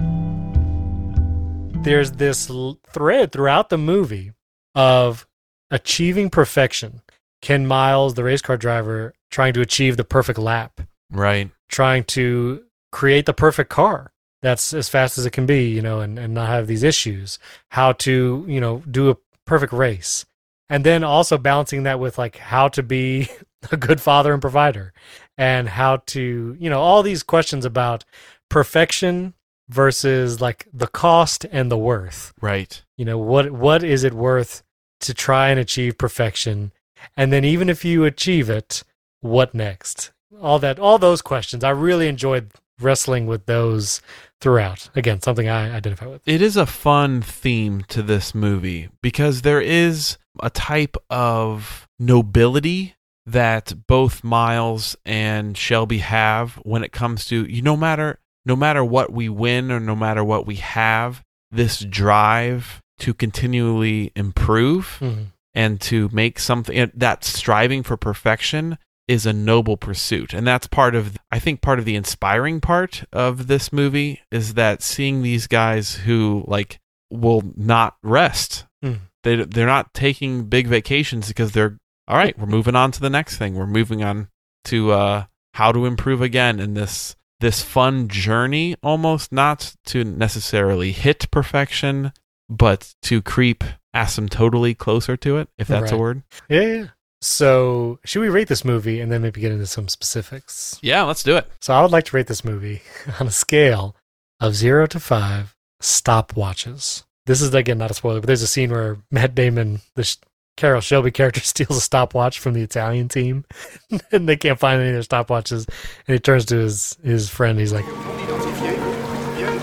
there's 1.84 2.10
this 2.12 2.50
l- 2.50 2.80
thread 2.88 3.30
throughout 3.30 3.68
the 3.68 3.78
movie 3.78 4.32
of 4.74 5.26
achieving 5.70 6.28
perfection. 6.28 7.02
Ken 7.42 7.66
Miles, 7.66 8.14
the 8.14 8.24
race 8.24 8.42
car 8.42 8.56
driver, 8.56 9.14
trying 9.30 9.52
to 9.54 9.60
achieve 9.60 9.96
the 9.96 10.04
perfect 10.04 10.38
lap, 10.38 10.80
Right. 11.10 11.50
trying 11.68 12.04
to 12.04 12.64
create 12.92 13.26
the 13.26 13.34
perfect 13.34 13.70
car 13.70 14.12
that's 14.42 14.72
as 14.72 14.88
fast 14.88 15.18
as 15.18 15.26
it 15.26 15.32
can 15.32 15.46
be, 15.46 15.68
you 15.68 15.82
know, 15.82 16.00
and, 16.00 16.18
and 16.18 16.32
not 16.34 16.48
have 16.48 16.66
these 16.66 16.82
issues. 16.82 17.38
How 17.70 17.92
to, 17.92 18.44
you 18.48 18.60
know, 18.60 18.82
do 18.90 19.10
a 19.10 19.16
perfect 19.46 19.72
race. 19.72 20.24
And 20.70 20.84
then 20.84 21.02
also 21.02 21.38
balancing 21.38 21.82
that 21.84 21.98
with 21.98 22.18
like 22.18 22.36
how 22.36 22.68
to 22.68 22.82
be 22.82 23.28
a 23.72 23.76
good 23.76 24.00
father 24.00 24.32
and 24.32 24.40
provider 24.40 24.92
and 25.36 25.68
how 25.68 25.98
to, 26.08 26.56
you 26.58 26.70
know, 26.70 26.80
all 26.80 27.02
these 27.02 27.22
questions 27.22 27.64
about 27.64 28.04
perfection 28.48 29.34
versus 29.68 30.40
like 30.40 30.66
the 30.72 30.86
cost 30.86 31.44
and 31.52 31.70
the 31.70 31.76
worth 31.76 32.32
Right. 32.40 32.82
you 32.96 33.04
know 33.04 33.18
what 33.18 33.50
what 33.50 33.84
is 33.84 34.02
it 34.02 34.14
worth 34.14 34.62
to 35.00 35.12
try 35.12 35.50
and 35.50 35.60
achieve 35.60 35.98
perfection 35.98 36.72
and 37.16 37.32
then 37.32 37.44
even 37.44 37.68
if 37.68 37.84
you 37.84 38.04
achieve 38.04 38.48
it 38.50 38.82
what 39.20 39.54
next? 39.54 40.12
All 40.40 40.58
that, 40.58 40.78
all 40.78 40.98
those 40.98 41.22
questions. 41.22 41.64
I 41.64 41.70
really 41.70 42.06
enjoyed 42.08 42.50
wrestling 42.80 43.26
with 43.26 43.46
those 43.46 44.00
throughout. 44.40 44.88
Again, 44.94 45.20
something 45.20 45.48
I 45.48 45.74
identify 45.74 46.06
with. 46.06 46.22
It 46.26 46.40
is 46.40 46.56
a 46.56 46.66
fun 46.66 47.22
theme 47.22 47.82
to 47.88 48.02
this 48.02 48.34
movie 48.34 48.88
because 49.02 49.42
there 49.42 49.60
is 49.60 50.16
a 50.40 50.50
type 50.50 50.96
of 51.10 51.88
nobility 51.98 52.94
that 53.26 53.74
both 53.86 54.22
Miles 54.24 54.96
and 55.04 55.56
Shelby 55.56 55.98
have 55.98 56.54
when 56.62 56.82
it 56.84 56.92
comes 56.92 57.26
to 57.26 57.44
you 57.44 57.60
no 57.60 57.76
matter 57.76 58.18
no 58.46 58.56
matter 58.56 58.82
what 58.82 59.12
we 59.12 59.28
win 59.28 59.70
or 59.70 59.80
no 59.80 59.94
matter 59.94 60.24
what 60.24 60.46
we 60.46 60.54
have 60.56 61.22
this 61.50 61.80
drive 61.80 62.80
to 63.00 63.12
continually 63.12 64.12
improve 64.16 64.98
Mhm. 65.00 65.26
And 65.58 65.80
to 65.80 66.08
make 66.12 66.38
something 66.38 66.88
that 66.94 67.24
striving 67.24 67.82
for 67.82 67.96
perfection 67.96 68.78
is 69.08 69.26
a 69.26 69.32
noble 69.32 69.76
pursuit. 69.76 70.32
And 70.32 70.46
that's 70.46 70.68
part 70.68 70.94
of 70.94 71.16
i 71.32 71.40
think 71.40 71.60
part 71.60 71.80
of 71.80 71.84
the 71.84 71.96
inspiring 71.96 72.60
part 72.60 73.02
of 73.12 73.48
this 73.48 73.72
movie 73.72 74.22
is 74.30 74.54
that 74.54 74.82
seeing 74.82 75.20
these 75.20 75.48
guys 75.48 75.96
who 75.96 76.44
like 76.46 76.78
will 77.10 77.42
not 77.56 77.96
rest. 78.04 78.66
Mm. 78.84 79.00
they 79.24 79.34
they're 79.44 79.66
not 79.66 79.92
taking 79.94 80.44
big 80.44 80.68
vacations 80.68 81.26
because 81.26 81.50
they're 81.50 81.76
all 82.06 82.16
right 82.16 82.38
we're 82.38 82.46
moving 82.46 82.76
on 82.76 82.92
to 82.92 83.00
the 83.00 83.10
next 83.10 83.36
thing. 83.36 83.56
We're 83.56 83.66
moving 83.66 84.04
on 84.04 84.28
to 84.66 84.92
uh 84.92 85.24
how 85.54 85.72
to 85.72 85.86
improve 85.86 86.22
again. 86.22 86.60
In 86.60 86.74
this 86.74 87.16
this 87.40 87.62
fun 87.62 88.06
journey 88.06 88.76
almost 88.80 89.32
not 89.32 89.74
to 89.86 90.04
necessarily 90.04 90.92
hit 90.92 91.28
perfection 91.32 92.12
but 92.48 92.94
to 93.02 93.20
creep 93.22 93.64
asymptotally 93.94 94.76
closer 94.76 95.16
to 95.16 95.36
it 95.38 95.48
if 95.58 95.68
that's 95.68 95.90
a 95.92 95.96
word 95.96 96.22
Yeah, 96.48 96.60
yeah. 96.60 96.86
So, 97.20 97.98
should 98.04 98.20
we 98.20 98.28
rate 98.28 98.46
this 98.46 98.64
movie 98.64 99.00
and 99.00 99.10
then 99.10 99.22
maybe 99.22 99.40
get 99.40 99.50
into 99.50 99.66
some 99.66 99.88
specifics? 99.88 100.78
yeah 100.82 101.02
let's 101.02 101.22
do 101.24 101.36
it 101.36 101.50
So, 101.60 101.74
I 101.74 101.82
would 101.82 101.90
like 101.90 102.04
to 102.04 102.16
rate 102.16 102.26
this 102.28 102.44
movie 102.44 102.82
on 103.20 103.26
a 103.26 103.30
scale 103.32 103.96
of 104.40 104.54
zero 104.54 104.86
to 104.86 105.00
five 105.00 105.56
stopwatches. 105.82 107.04
This 107.26 107.40
is 107.40 107.52
again 107.54 107.78
not 107.78 107.90
a 107.90 107.94
spoiler, 107.94 108.20
but 108.20 108.26
there's 108.28 108.42
a 108.42 108.46
scene 108.46 108.70
where 108.70 108.98
Matt 109.10 109.34
Damon, 109.34 109.80
the 109.96 110.04
Sh- 110.04 110.16
Carroll 110.56 110.80
Shelby 110.80 111.10
character, 111.10 111.40
steals 111.44 111.76
a 111.76 111.80
stopwatch 111.80 112.38
from 112.38 112.54
the 112.54 112.62
Italian 112.62 113.08
team, 113.08 113.44
and 114.12 114.28
they 114.28 114.36
can't 114.36 114.58
find 114.58 114.80
any 114.80 114.90
of 114.90 114.94
their 114.94 115.02
stopwatches. 115.24 115.68
And 116.06 116.14
he 116.14 116.18
turns 116.20 116.44
to 116.46 116.56
his 116.56 116.96
his 117.02 117.28
friend. 117.28 117.58
He's 117.58 117.72
like, 117.72 117.84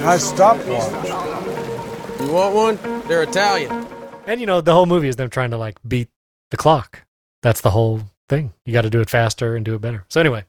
Nice 0.01 0.25
stopwatch. 0.25 1.24
You 2.25 2.31
want 2.33 2.55
one? 2.55 3.07
They're 3.07 3.21
Italian. 3.23 3.71
and 4.25 4.39
you 4.41 4.47
know, 4.47 4.59
the 4.61 4.73
whole 4.73 4.87
movie 4.87 5.07
is 5.07 5.15
them 5.15 5.29
trying 5.29 5.51
to 5.51 5.57
like 5.57 5.77
beat 5.87 6.09
the 6.49 6.57
clock. 6.57 7.03
That's 7.43 7.61
the 7.61 7.69
whole 7.69 8.01
thing. 8.29 8.53
You 8.65 8.73
got 8.73 8.81
to 8.81 8.89
do 8.89 8.99
it 9.01 9.09
faster 9.09 9.55
and 9.55 9.63
do 9.63 9.75
it 9.75 9.81
better. 9.81 10.05
So 10.09 10.19
anyway, 10.19 10.45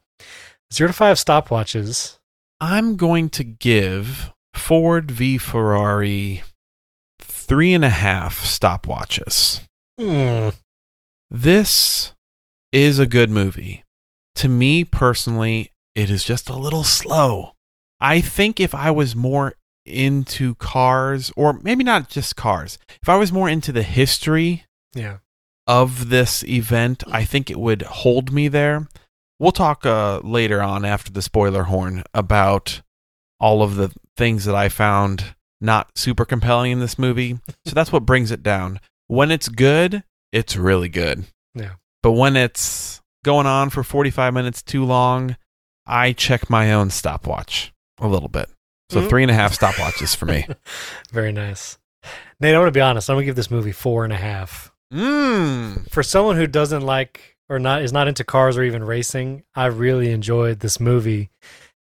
zero 0.73 0.89
to 0.89 0.93
five 0.95 1.17
stopwatches. 1.19 2.19
i'm 2.61 2.97
going 2.97 3.29
to 3.29 3.45
give 3.45 4.33
ford 4.55 5.11
v 5.11 5.37
ferrari 5.37 6.43
three 7.21 7.75
and 7.75 7.85
a 7.85 7.91
half 7.91 8.43
stopwatches 8.43 9.61
Hmm. 9.99 10.49
This 11.31 12.13
is 12.73 12.99
a 12.99 13.07
good 13.07 13.31
movie. 13.31 13.83
To 14.37 14.49
me 14.49 14.85
personally, 14.85 15.73
it 15.95 16.11
is 16.11 16.23
just 16.25 16.51
a 16.51 16.57
little 16.57 16.85
slow. 16.85 17.53
I 17.99 18.21
think 18.21 18.61
if 18.61 18.75
I 18.75 18.91
was 18.91 19.17
more 19.17 19.55
into 19.87 20.55
cars, 20.57 21.33
or 21.37 21.59
maybe 21.63 21.85
not 21.85 22.09
just 22.09 22.37
cars, 22.37 22.79
if 23.03 23.09
I 23.09 23.17
was 23.17 23.33
more 23.33 23.49
into 23.49 23.73
the 23.73 23.83
history 23.83 24.65
Yeah. 24.95 25.19
of 25.67 26.09
this 26.09 26.43
event, 26.45 27.03
I 27.11 27.25
think 27.25 27.51
it 27.51 27.59
would 27.59 27.83
hold 27.83 28.33
me 28.33 28.49
there. 28.49 28.89
We'll 29.39 29.53
talk 29.53 29.85
uh, 29.85 30.21
later 30.21 30.63
on 30.63 30.85
after 30.85 31.11
the 31.13 31.23
spoiler 31.23 31.65
horn 31.65 32.05
about 32.15 32.81
all 33.39 33.63
of 33.63 33.77
the 33.77 33.93
things 34.17 34.45
that 34.47 34.55
I 34.55 34.69
found 34.71 35.35
not 35.61 35.97
super 35.97 36.25
compelling 36.25 36.73
in 36.73 36.81
this 36.81 36.99
movie. 36.99 37.39
So 37.67 37.73
that's 37.75 37.93
what 37.93 38.07
brings 38.07 38.31
it 38.31 38.43
down. 38.43 38.81
When 39.09 39.31
it's 39.31 39.49
good, 39.49 40.03
it's 40.33 40.57
really 40.57 40.89
good. 40.89 41.25
Yeah. 41.55 41.75
But 42.03 42.13
when 42.13 42.37
it's 42.37 43.01
going 43.25 43.47
on 43.47 43.71
for 43.71 43.83
45 43.83 44.33
minutes 44.35 44.63
too 44.63 44.85
long, 44.85 45.37
I 45.87 46.13
check 46.13 46.49
my 46.49 46.73
own 46.73 46.91
stopwatch 46.91 47.73
a 48.01 48.09
little 48.09 48.29
bit. 48.29 48.49
So 48.91 49.01
Mhm. 49.03 49.09
three 49.09 49.23
and 49.23 49.31
a 49.31 49.35
half 49.35 49.59
stopwatches 49.59 50.15
for 50.17 50.27
me. 50.27 50.47
Very 51.13 51.33
nice. 51.33 51.79
Nate, 52.41 52.55
I'm 52.55 52.61
going 52.61 52.67
to 52.69 52.73
be 52.73 52.81
honest. 52.81 53.09
I'm 53.11 53.17
going 53.17 53.23
to 53.25 53.27
give 53.27 53.37
this 53.37 53.51
movie 53.51 53.73
four 53.73 54.05
and 54.05 54.13
a 54.13 54.17
half. 54.17 54.71
Mmm. 54.93 55.91
For 55.91 56.03
someone 56.03 56.37
who 56.37 56.47
doesn't 56.47 56.83
like 56.83 57.37
or 57.49 57.59
not 57.59 57.83
is 57.83 57.93
not 57.93 58.07
into 58.09 58.23
cars 58.25 58.57
or 58.57 58.63
even 58.63 58.85
racing, 58.85 59.43
I 59.55 59.67
really 59.67 60.11
enjoyed 60.13 60.61
this 60.61 60.79
movie, 60.79 61.31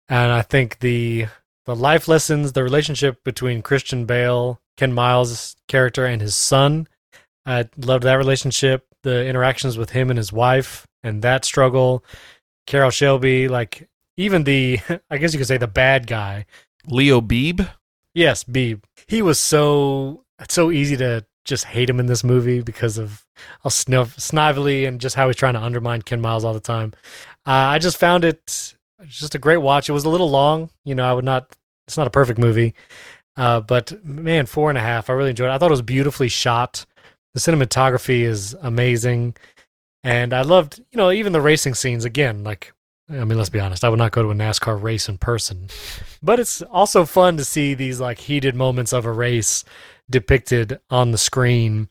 and 0.08 0.32
I 0.32 0.42
think 0.42 0.78
the 0.80 1.26
the 1.66 1.74
life 1.76 2.06
lessons, 2.08 2.52
the 2.52 2.62
relationship 2.62 3.22
between 3.24 3.60
Christian 3.60 4.04
Bale, 4.06 4.60
Ken 4.76 4.92
Miles' 4.92 5.56
character, 5.68 6.06
and 6.06 6.22
his 6.22 6.36
son, 6.36 6.86
I 7.44 7.68
loved 7.76 8.04
that 8.04 8.14
relationship. 8.14 8.86
The 9.02 9.26
interactions 9.26 9.76
with 9.76 9.90
him 9.90 10.08
and 10.10 10.16
his 10.16 10.32
wife, 10.32 10.86
and 11.02 11.22
that 11.22 11.44
struggle. 11.44 12.04
Carroll 12.66 12.90
Shelby, 12.90 13.48
like 13.48 13.88
even 14.16 14.44
the, 14.44 14.78
I 15.10 15.18
guess 15.18 15.32
you 15.34 15.38
could 15.38 15.48
say 15.48 15.58
the 15.58 15.66
bad 15.66 16.06
guy, 16.06 16.46
Leo 16.87 17.21
Beebe. 17.21 17.64
Yes, 18.14 18.45
Beeb. 18.45 18.83
He 19.07 19.23
was 19.23 19.38
so 19.38 20.25
so 20.49 20.71
easy 20.71 20.97
to 20.97 21.25
just 21.45 21.64
hate 21.64 21.88
him 21.88 22.00
in 22.00 22.07
this 22.07 22.25
movie 22.25 22.61
because 22.61 22.99
of 22.99 23.25
how 23.62 23.71
snuff, 23.71 24.19
snively 24.19 24.85
and 24.85 25.00
just 25.00 25.14
how 25.14 25.28
he's 25.28 25.37
trying 25.37 25.55
to 25.55 25.62
undermine 25.62 26.02
Ken 26.02 26.21
Miles 26.21 26.45
all 26.45 26.55
the 26.55 26.61
time. 26.61 26.93
Uh, 27.47 27.50
I 27.50 27.78
just 27.78 27.97
found 27.97 28.25
it 28.25 28.75
just 29.07 29.35
a 29.35 29.38
great 29.38 29.59
watch. 29.59 29.88
It 29.88 29.93
was 29.93 30.05
a 30.05 30.09
little 30.09 30.31
long, 30.31 30.71
you 30.85 30.95
know. 30.95 31.09
I 31.09 31.12
would 31.12 31.25
not. 31.25 31.55
It's 31.87 31.97
not 31.97 32.09
a 32.09 32.11
perfect 32.11 32.38
movie, 32.38 32.75
uh, 33.37 33.61
but 33.61 34.05
man, 34.05 34.47
four 34.47 34.71
and 34.71 34.78
a 34.78 34.83
half. 34.83 35.09
I 35.09 35.12
really 35.12 35.31
enjoyed 35.31 35.50
it. 35.50 35.52
I 35.52 35.59
thought 35.59 35.71
it 35.71 35.71
was 35.71 35.83
beautifully 35.83 36.28
shot. 36.28 36.85
The 37.35 37.40
cinematography 37.40 38.23
is 38.23 38.57
amazing, 38.61 39.37
and 40.02 40.33
I 40.33 40.43
loved, 40.43 40.78
you 40.90 40.97
know, 40.97 41.12
even 41.12 41.33
the 41.33 41.40
racing 41.40 41.75
scenes. 41.75 42.05
Again, 42.05 42.43
like 42.43 42.73
I 43.08 43.25
mean, 43.25 43.38
let's 43.38 43.50
be 43.50 43.60
honest. 43.60 43.84
I 43.84 43.88
would 43.88 43.98
not 43.98 44.10
go 44.12 44.22
to 44.22 44.30
a 44.30 44.34
NASCAR 44.34 44.82
race 44.82 45.08
in 45.08 45.18
person, 45.18 45.68
but 46.22 46.40
it's 46.40 46.60
also 46.62 47.04
fun 47.04 47.36
to 47.36 47.44
see 47.44 47.75
these 47.75 48.00
like 48.00 48.18
heated 48.18 48.56
moments 48.56 48.92
of 48.92 49.04
a 49.04 49.12
race 49.12 49.64
depicted 50.10 50.80
on 50.90 51.12
the 51.12 51.18
screen, 51.18 51.88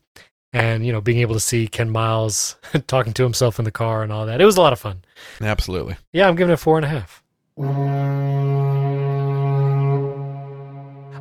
and 0.52 0.84
you 0.84 0.92
know, 0.92 1.00
being 1.00 1.18
able 1.18 1.34
to 1.34 1.40
see 1.40 1.68
Ken 1.68 1.88
Miles 1.90 2.56
talking 2.86 3.14
to 3.14 3.22
himself 3.22 3.58
in 3.58 3.64
the 3.64 3.70
car 3.70 4.02
and 4.02 4.12
all 4.12 4.26
that. 4.26 4.40
It 4.40 4.44
was 4.44 4.58
a 4.58 4.60
lot 4.60 4.74
of 4.74 4.78
fun. 4.78 5.02
Absolutely. 5.40 5.96
Yeah, 6.12 6.28
I'm 6.28 6.36
giving 6.36 6.52
it 6.52 6.58
four 6.58 6.76
and 6.76 6.84
a 6.84 6.88
half. 6.88 7.22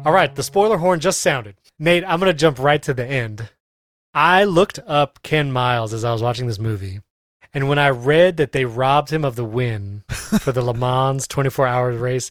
All 0.06 0.12
right, 0.12 0.36
the 0.36 0.44
spoiler 0.44 0.78
horn 0.78 1.00
just 1.00 1.22
sounded. 1.22 1.56
Nate, 1.80 2.04
I'm 2.06 2.20
going 2.20 2.32
to 2.32 2.38
jump 2.38 2.60
right 2.60 2.82
to 2.84 2.94
the 2.94 3.06
end. 3.06 3.50
I 4.14 4.44
looked 4.44 4.80
up 4.86 5.24
Ken 5.24 5.52
Miles 5.52 5.94
as 5.94 6.04
I 6.04 6.12
was 6.14 6.22
watching 6.22 6.48
this 6.48 6.60
movie, 6.60 7.00
and 7.56 7.68
when 7.68 7.80
I 7.80 7.90
read 7.90 8.38
that 8.38 8.52
they 8.52 8.66
robbed 8.66 9.12
him 9.12 9.26
of 9.26 9.36
the 9.36 9.46
win 9.46 10.04
for 10.10 10.52
the 10.52 10.62
Le 10.62 10.74
Mans 10.74 11.28
24 11.28 11.66
hour 11.66 11.92
race, 11.94 12.30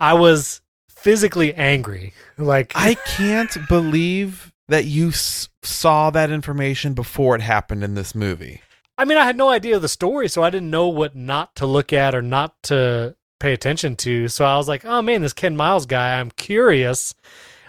I 0.00 0.14
was 0.14 0.60
physically 0.88 1.54
angry. 1.54 2.12
Like, 2.38 2.72
I 2.74 2.94
can't 2.94 3.56
believe 3.68 4.52
that 4.66 4.86
you 4.86 5.10
s- 5.10 5.48
saw 5.62 6.10
that 6.10 6.30
information 6.30 6.94
before 6.94 7.36
it 7.36 7.42
happened 7.42 7.84
in 7.84 7.94
this 7.94 8.14
movie. 8.16 8.62
I 8.98 9.04
mean, 9.04 9.18
I 9.18 9.24
had 9.24 9.36
no 9.36 9.48
idea 9.50 9.76
of 9.76 9.82
the 9.82 9.88
story, 9.88 10.28
so 10.28 10.42
I 10.42 10.50
didn't 10.50 10.70
know 10.70 10.88
what 10.88 11.14
not 11.14 11.54
to 11.56 11.66
look 11.66 11.92
at 11.92 12.14
or 12.16 12.22
not 12.22 12.60
to 12.64 13.14
pay 13.38 13.52
attention 13.52 13.94
to. 13.96 14.26
So 14.28 14.44
I 14.44 14.56
was 14.56 14.66
like, 14.66 14.84
oh 14.84 15.02
man, 15.02 15.22
this 15.22 15.34
Ken 15.34 15.56
Miles 15.56 15.86
guy, 15.86 16.18
I'm 16.18 16.30
curious, 16.32 17.14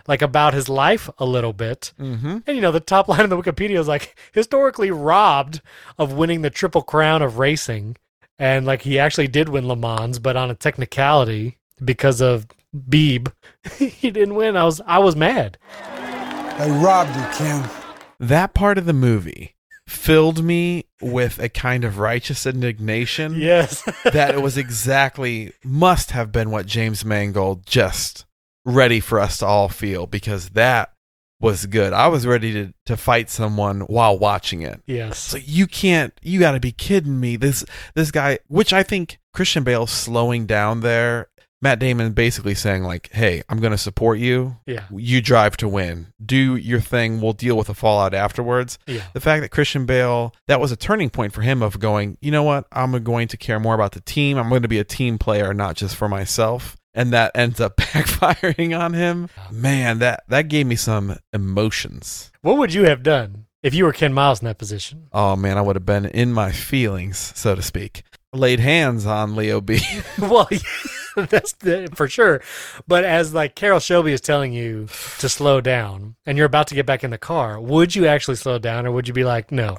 like 0.08 0.22
about 0.22 0.54
his 0.54 0.70
life 0.70 1.10
a 1.18 1.26
little 1.26 1.54
bit. 1.54 1.94
Mm-hmm. 2.00 2.40
And 2.46 2.56
you 2.56 2.62
know, 2.62 2.72
the 2.72 2.80
top 2.80 3.08
line 3.08 3.22
of 3.22 3.30
the 3.30 3.38
Wikipedia 3.38 3.80
is 3.80 3.88
like 3.88 4.18
historically 4.34 4.92
robbed 4.92 5.62
of 5.98 6.14
winning 6.14 6.42
the 6.42 6.50
triple 6.50 6.82
crown 6.82 7.22
of 7.22 7.38
racing, 7.40 7.98
and 8.38 8.66
like 8.66 8.82
he 8.82 9.00
actually 9.00 9.28
did 9.28 9.50
win 9.50 9.68
Le 9.68 9.76
Mans, 9.76 10.20
but 10.20 10.36
on 10.36 10.52
a 10.52 10.56
technicality 10.56 11.58
because 11.84 12.22
of 12.22 12.48
Beeb, 12.76 13.32
he 13.78 14.12
didn't 14.12 14.36
win. 14.36 14.58
I 14.58 14.64
was 14.64 14.82
I 14.86 15.00
was 15.00 15.16
mad. 15.16 15.58
They 16.58 16.70
robbed 16.72 17.16
you, 17.16 17.26
Ken. 17.34 17.70
That 18.20 18.54
part 18.54 18.78
of 18.78 18.86
the 18.86 18.94
movie 18.94 19.56
filled 19.88 20.44
me 20.44 20.86
with 21.02 21.40
a 21.40 21.50
kind 21.50 21.84
of 21.84 22.00
righteous 22.00 22.46
indignation 22.46 23.36
Yes, 23.36 23.84
that 24.06 24.34
it 24.34 24.42
was 24.42 24.58
exactly 24.58 25.52
must 25.64 26.12
have 26.12 26.32
been 26.32 26.52
what 26.52 26.66
James 26.66 27.04
Mangold 27.04 27.66
just 27.66 28.26
ready 28.66 29.00
for 29.00 29.20
us 29.20 29.38
to 29.40 29.46
all 29.46 29.70
feel 29.70 30.08
because 30.08 30.50
that 30.50 30.94
was 31.40 31.66
good. 31.66 31.92
I 31.92 32.08
was 32.08 32.26
ready 32.26 32.54
to, 32.54 32.74
to 32.86 32.96
fight 32.96 33.30
someone 33.30 33.82
while 33.82 34.18
watching 34.18 34.62
it. 34.62 34.82
yes. 34.86 35.20
So 35.20 35.38
you 35.38 35.68
can't 35.68 36.14
you 36.22 36.40
got 36.40 36.52
to 36.54 36.60
be 36.60 36.72
kidding 36.72 37.20
me. 37.20 37.36
This 37.36 37.66
this 37.96 38.12
guy 38.12 38.40
which 38.48 38.72
I 38.72 38.84
think 38.84 39.20
Christian 39.34 39.64
Bale's 39.64 39.92
slowing 39.92 40.46
down 40.46 40.80
there 40.80 41.28
Matt 41.64 41.80
Damon 41.80 42.12
basically 42.12 42.56
saying 42.56 42.84
like, 42.84 43.10
"Hey, 43.14 43.42
I'm 43.48 43.62
going 43.62 43.72
to 43.72 43.78
support 43.78 44.20
you. 44.20 44.58
Yeah. 44.66 44.84
You 44.94 45.22
drive 45.22 45.56
to 45.58 45.70
win. 45.70 46.08
Do 46.24 46.58
your 46.58 46.82
thing. 46.82 47.22
We'll 47.22 47.32
deal 47.32 47.58
with 47.58 47.68
the 47.68 47.74
fallout 47.74 48.14
afterwards." 48.14 48.78
Yeah. 48.86 49.04
The 49.14 49.22
fact 49.22 49.44
that 49.44 49.50
Christian 49.50 49.86
Bale, 49.86 50.36
that 50.48 50.60
was 50.60 50.74
a 50.74 50.76
turning 50.76 51.10
point 51.10 51.32
for 51.32 51.42
him 51.42 51.64
of 51.64 51.80
going, 51.80 52.18
"You 52.20 52.32
know 52.32 52.44
what? 52.44 52.68
I'm 52.74 53.02
going 53.02 53.30
to 53.30 53.38
care 53.38 53.62
more 53.62 53.76
about 53.76 53.94
the 53.94 54.02
team. 54.02 54.38
I'm 54.38 54.50
going 54.50 54.64
to 54.64 54.68
be 54.68 54.78
a 54.80 54.84
team 54.84 55.18
player, 55.18 55.54
not 55.54 55.78
just 55.78 55.96
for 55.96 56.10
myself." 56.10 56.76
And 56.96 57.12
that 57.12 57.32
ends 57.36 57.60
up 57.60 57.78
backfiring 57.78 58.78
on 58.78 58.94
him. 58.94 59.30
Man, 59.52 60.00
that 60.00 60.24
that 60.28 60.48
gave 60.48 60.68
me 60.68 60.76
some 60.76 61.18
emotions. 61.32 62.32
What 62.42 62.58
would 62.58 62.74
you 62.74 62.84
have 62.84 63.04
done 63.04 63.46
if 63.64 63.74
you 63.74 63.86
were 63.86 63.94
Ken 63.94 64.14
Miles 64.14 64.42
in 64.42 64.46
that 64.46 64.58
position? 64.58 65.08
Oh 65.12 65.36
man, 65.36 65.58
I 65.58 65.62
would 65.62 65.76
have 65.76 65.86
been 65.86 66.06
in 66.06 66.34
my 66.34 66.52
feelings, 66.52 67.18
so 67.36 67.56
to 67.56 67.62
speak. 67.62 68.04
Laid 68.34 68.60
hands 68.60 69.06
on 69.06 69.36
Leo 69.36 69.62
B. 69.62 69.80
well, 70.20 70.48
that's 71.16 71.54
the, 71.54 71.90
for 71.96 72.08
sure. 72.08 72.42
But 72.88 73.04
as 73.04 73.34
like 73.34 73.56
Carroll 73.56 73.80
Shelby 73.80 74.12
is 74.12 74.22
telling 74.22 74.54
you 74.54 74.88
to 75.20 75.30
slow 75.30 75.62
down, 75.62 76.16
and 76.26 76.38
you're 76.38 76.48
about 76.48 76.68
to 76.68 76.76
get 76.76 76.86
back 76.86 77.04
in 77.04 77.12
the 77.12 77.18
car, 77.18 77.60
would 77.60 77.96
you 77.96 78.08
actually 78.08 78.38
slow 78.38 78.60
down, 78.60 78.86
or 78.86 78.92
would 78.92 79.08
you 79.08 79.14
be 79.14 79.24
like, 79.24 79.52
"No, 79.52 79.78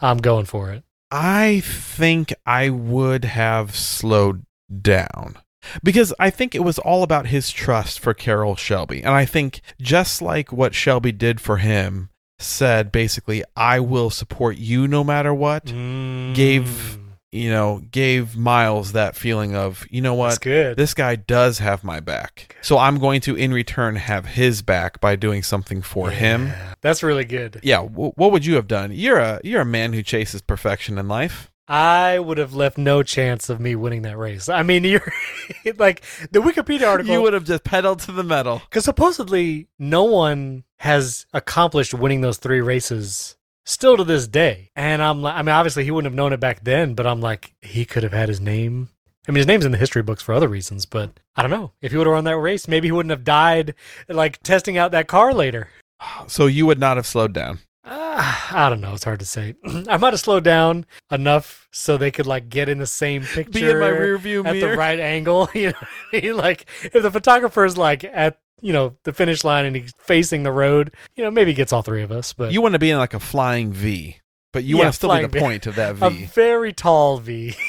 I'm 0.00 0.18
going 0.18 0.46
for 0.46 0.70
it"? 0.72 0.84
I 1.10 1.60
think 1.64 2.32
I 2.46 2.70
would 2.70 3.24
have 3.24 3.74
slowed 3.74 4.44
down 4.80 5.36
because 5.82 6.12
I 6.18 6.30
think 6.30 6.54
it 6.54 6.64
was 6.64 6.78
all 6.78 7.02
about 7.02 7.26
his 7.26 7.50
trust 7.50 8.00
for 8.00 8.14
Carroll 8.14 8.56
Shelby. 8.56 9.02
And 9.02 9.14
I 9.14 9.24
think 9.24 9.60
just 9.80 10.22
like 10.22 10.52
what 10.52 10.74
Shelby 10.74 11.12
did 11.12 11.40
for 11.40 11.58
him, 11.58 12.10
said 12.38 12.90
basically, 12.90 13.44
I 13.56 13.80
will 13.80 14.10
support 14.10 14.56
you 14.56 14.88
no 14.88 15.04
matter 15.04 15.32
what, 15.32 15.66
mm. 15.66 16.34
gave, 16.34 16.98
you 17.30 17.50
know, 17.50 17.82
gave 17.90 18.36
Miles 18.36 18.92
that 18.92 19.14
feeling 19.14 19.54
of, 19.54 19.86
you 19.90 20.00
know 20.00 20.14
what? 20.14 20.40
good. 20.40 20.76
This 20.76 20.94
guy 20.94 21.16
does 21.16 21.58
have 21.58 21.84
my 21.84 22.00
back. 22.00 22.56
So 22.62 22.78
I'm 22.78 22.98
going 22.98 23.20
to, 23.22 23.36
in 23.36 23.52
return, 23.52 23.96
have 23.96 24.26
his 24.26 24.62
back 24.62 25.00
by 25.00 25.16
doing 25.16 25.42
something 25.42 25.82
for 25.82 26.10
him. 26.10 26.52
That's 26.80 27.02
really 27.02 27.24
good. 27.24 27.60
Yeah. 27.62 27.82
W- 27.82 28.12
what 28.16 28.32
would 28.32 28.46
you 28.46 28.54
have 28.54 28.66
done? 28.66 28.90
You're 28.92 29.18
a 29.18 29.40
you're 29.44 29.60
a 29.60 29.66
man 29.66 29.92
who 29.92 30.02
chases 30.02 30.40
perfection 30.40 30.98
in 30.98 31.08
life. 31.08 31.49
I 31.70 32.18
would 32.18 32.38
have 32.38 32.52
left 32.52 32.78
no 32.78 33.04
chance 33.04 33.48
of 33.48 33.60
me 33.60 33.76
winning 33.76 34.02
that 34.02 34.18
race. 34.18 34.48
I 34.48 34.64
mean, 34.64 34.82
you're 34.82 35.12
like 35.78 36.02
the 36.32 36.40
Wikipedia 36.40 36.88
article. 36.88 37.14
You 37.14 37.22
would 37.22 37.32
have 37.32 37.44
just 37.44 37.62
pedaled 37.62 38.00
to 38.00 38.12
the 38.12 38.24
metal. 38.24 38.60
Because 38.68 38.84
supposedly 38.84 39.68
no 39.78 40.02
one 40.02 40.64
has 40.80 41.26
accomplished 41.32 41.94
winning 41.94 42.22
those 42.22 42.38
three 42.38 42.60
races 42.60 43.36
still 43.64 43.96
to 43.96 44.02
this 44.02 44.26
day. 44.26 44.72
And 44.74 45.00
I'm 45.00 45.22
like, 45.22 45.36
I 45.36 45.42
mean, 45.42 45.54
obviously 45.54 45.84
he 45.84 45.92
wouldn't 45.92 46.10
have 46.10 46.16
known 46.16 46.32
it 46.32 46.40
back 46.40 46.64
then, 46.64 46.94
but 46.94 47.06
I'm 47.06 47.20
like, 47.20 47.54
he 47.62 47.84
could 47.84 48.02
have 48.02 48.12
had 48.12 48.28
his 48.28 48.40
name. 48.40 48.88
I 49.28 49.30
mean, 49.30 49.36
his 49.36 49.46
name's 49.46 49.64
in 49.64 49.70
the 49.70 49.78
history 49.78 50.02
books 50.02 50.24
for 50.24 50.34
other 50.34 50.48
reasons, 50.48 50.86
but 50.86 51.20
I 51.36 51.42
don't 51.42 51.52
know. 51.52 51.70
If 51.80 51.92
he 51.92 51.98
would 51.98 52.08
have 52.08 52.14
run 52.14 52.24
that 52.24 52.36
race, 52.36 52.66
maybe 52.66 52.88
he 52.88 52.92
wouldn't 52.92 53.12
have 53.12 53.22
died 53.22 53.76
like 54.08 54.42
testing 54.42 54.76
out 54.76 54.90
that 54.90 55.06
car 55.06 55.32
later. 55.32 55.68
So 56.26 56.46
you 56.46 56.66
would 56.66 56.80
not 56.80 56.96
have 56.96 57.06
slowed 57.06 57.32
down. 57.32 57.60
Uh, 57.84 58.36
I 58.52 58.68
don't 58.68 58.80
know. 58.80 58.92
It's 58.94 59.04
hard 59.04 59.20
to 59.20 59.26
say. 59.26 59.54
I 59.88 59.96
might 59.96 60.12
have 60.12 60.20
slowed 60.20 60.44
down 60.44 60.84
enough 61.10 61.66
so 61.72 61.96
they 61.96 62.10
could 62.10 62.26
like 62.26 62.48
get 62.48 62.68
in 62.68 62.78
the 62.78 62.86
same 62.86 63.22
picture 63.22 63.50
Be 63.60 63.70
in 63.70 63.78
my 63.80 63.88
rear 63.88 64.18
view 64.18 64.44
at 64.44 64.54
mirror. 64.54 64.72
the 64.72 64.76
right 64.76 65.00
angle. 65.00 65.48
You 65.54 65.68
know, 65.68 65.78
I 66.12 66.20
mean? 66.20 66.36
like 66.36 66.66
if 66.82 66.92
the 67.02 67.10
photographer's 67.10 67.76
like 67.78 68.04
at 68.04 68.38
you 68.60 68.72
know 68.74 68.96
the 69.04 69.12
finish 69.14 69.42
line 69.44 69.64
and 69.64 69.74
he's 69.74 69.92
facing 69.98 70.42
the 70.42 70.52
road, 70.52 70.92
you 71.16 71.24
know, 71.24 71.30
maybe 71.30 71.52
he 71.52 71.54
gets 71.54 71.72
all 71.72 71.82
three 71.82 72.02
of 72.02 72.12
us. 72.12 72.32
But 72.34 72.52
You 72.52 72.60
want 72.60 72.74
to 72.74 72.78
be 72.78 72.90
in 72.90 72.98
like 72.98 73.14
a 73.14 73.20
flying 73.20 73.72
V, 73.72 74.18
but 74.52 74.62
you 74.64 74.76
Yeah, 74.76 74.82
want 74.84 74.92
to 74.92 74.96
still 74.96 75.08
be 75.08 75.12
flying 75.12 75.22
the 75.30 75.32
V. 75.32 75.38
point 75.40 75.66
of 75.66 75.74
that 75.76 75.96
a 76.02 76.10
V. 76.10 76.24
very 76.26 76.72
tall 76.74 77.16
V. 77.18 77.54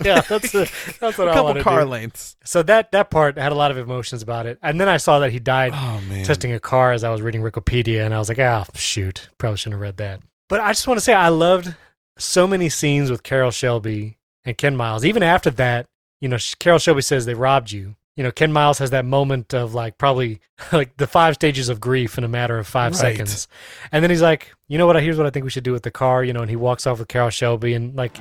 yeah, 0.04 0.20
that's 0.22 0.54
a, 0.54 0.66
that's 1.00 1.18
what 1.18 1.28
a 1.28 1.30
I 1.30 1.34
couple 1.34 1.54
to 1.54 1.62
car 1.62 1.80
do. 1.82 1.86
lengths. 1.88 2.36
So 2.44 2.62
that 2.64 2.92
that 2.92 3.10
part 3.10 3.36
had 3.38 3.52
a 3.52 3.54
lot 3.54 3.70
of 3.70 3.78
emotions 3.78 4.22
about 4.22 4.46
it, 4.46 4.58
and 4.62 4.80
then 4.80 4.88
I 4.88 4.96
saw 4.96 5.18
that 5.20 5.32
he 5.32 5.38
died 5.38 5.72
Oh 5.74 6.00
man. 6.08 6.24
testing 6.24 6.52
a 6.52 6.60
car 6.60 6.92
as 6.92 7.04
I 7.04 7.10
was 7.10 7.20
reading 7.22 7.42
Wikipedia, 7.42 8.04
and 8.04 8.14
I 8.14 8.18
was 8.18 8.28
like, 8.28 8.38
ah, 8.38 8.64
shoot, 8.74 9.28
probably 9.38 9.56
shouldn't 9.58 9.74
have 9.74 9.80
read 9.82 9.96
that. 9.98 10.20
But 10.48 10.60
I 10.60 10.70
just 10.72 10.86
want 10.86 10.98
to 10.98 11.02
say 11.04 11.12
I 11.14 11.28
loved 11.28 11.74
so 12.18 12.46
many 12.46 12.68
scenes 12.68 13.10
with 13.10 13.22
Carroll 13.22 13.50
Shelby 13.50 14.18
and 14.44 14.56
Ken 14.58 14.76
Miles. 14.76 15.04
Even 15.04 15.22
after 15.22 15.50
that, 15.50 15.86
you 16.20 16.28
know, 16.28 16.36
sh- 16.36 16.54
Carroll 16.56 16.78
Shelby 16.78 17.02
says 17.02 17.24
they 17.26 17.34
robbed 17.34 17.70
you. 17.72 17.96
You 18.16 18.22
know, 18.22 18.30
Ken 18.30 18.52
Miles 18.52 18.78
has 18.78 18.90
that 18.90 19.06
moment 19.06 19.54
of 19.54 19.72
like 19.72 19.96
probably 19.96 20.40
like 20.72 20.96
the 20.98 21.06
five 21.06 21.34
stages 21.34 21.70
of 21.70 21.80
grief 21.80 22.18
in 22.18 22.24
a 22.24 22.28
matter 22.28 22.58
of 22.58 22.66
five 22.66 22.92
Right. 22.92 23.00
seconds, 23.00 23.48
and 23.90 24.02
then 24.02 24.10
he's 24.10 24.20
like, 24.20 24.52
you 24.68 24.76
know 24.76 24.86
what? 24.86 25.00
Here's 25.02 25.16
what 25.16 25.26
I 25.26 25.30
think 25.30 25.44
we 25.44 25.50
should 25.50 25.64
do 25.64 25.72
with 25.72 25.82
the 25.84 25.90
car. 25.90 26.22
You 26.22 26.34
know, 26.34 26.40
and 26.42 26.50
he 26.50 26.56
walks 26.56 26.86
off 26.86 26.98
with 26.98 27.08
Carroll 27.08 27.30
Shelby, 27.30 27.72
and 27.72 27.96
like, 27.96 28.14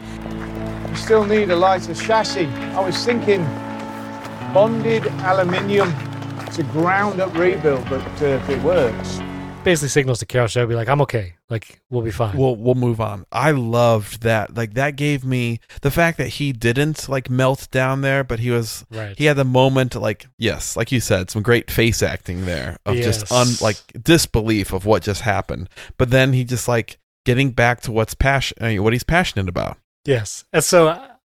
You 0.92 0.98
still 0.98 1.26
need 1.26 1.50
a 1.50 1.56
lighter 1.56 1.96
chassis. 1.96 2.46
I 2.46 2.82
was 2.86 3.04
thinking 3.06 3.44
bonded 4.54 5.08
aluminium. 5.24 5.92
to 6.52 6.64
ground 6.64 7.22
up 7.22 7.34
rebuild, 7.34 7.90
but 7.90 8.02
uh, 8.22 8.26
if 8.26 8.50
it 8.50 8.62
works. 8.62 9.22
basically 9.64 9.88
signals 9.88 10.20
to 10.20 10.26
Carroll 10.26 10.50
Shelby 10.50 10.76
like, 10.76 10.90
I'm 10.90 11.00
okay, 11.04 11.36
like 11.50 11.80
we'll 11.90 12.02
be 12.02 12.12
fine. 12.12 12.36
We'll 12.36 12.58
we'll 12.58 12.76
move 12.76 13.00
on. 13.00 13.26
I 13.32 13.52
loved 13.52 14.24
that. 14.24 14.54
Like 14.54 14.74
that 14.74 14.98
gave 14.98 15.24
me 15.24 15.62
the 15.82 15.92
fact 15.92 16.18
that 16.18 16.28
he 16.28 16.52
didn't 16.52 17.08
like 17.08 17.30
melt 17.30 17.70
down 17.72 18.02
there, 18.02 18.26
but 18.26 18.40
he 18.40 18.50
was 18.52 18.86
right. 18.92 19.18
he 19.18 19.26
had 19.26 19.38
the 19.38 19.46
moment 19.46 19.96
like 19.96 20.28
yes, 20.38 20.76
like 20.76 20.92
you 20.92 21.00
said, 21.00 21.30
some 21.30 21.42
great 21.42 21.72
face 21.72 22.04
acting 22.04 22.44
there 22.46 22.76
of 22.86 22.98
just 22.98 23.22
Yes. 23.22 23.32
un 23.32 23.48
like 23.66 23.78
disbelief 24.04 24.74
of 24.74 24.86
what 24.86 25.04
just 25.04 25.22
happened. 25.22 25.70
But 25.98 26.10
then 26.10 26.34
he 26.34 26.44
just 26.44 26.68
like 26.68 26.98
getting 27.24 27.52
back 27.52 27.80
to 27.82 27.94
what's 27.94 28.14
passion 28.14 28.58
what 28.84 28.92
he's 28.92 29.04
passionate 29.04 29.48
about. 29.48 29.78
Yes. 30.06 30.46
And 30.52 30.64
so, 30.64 30.88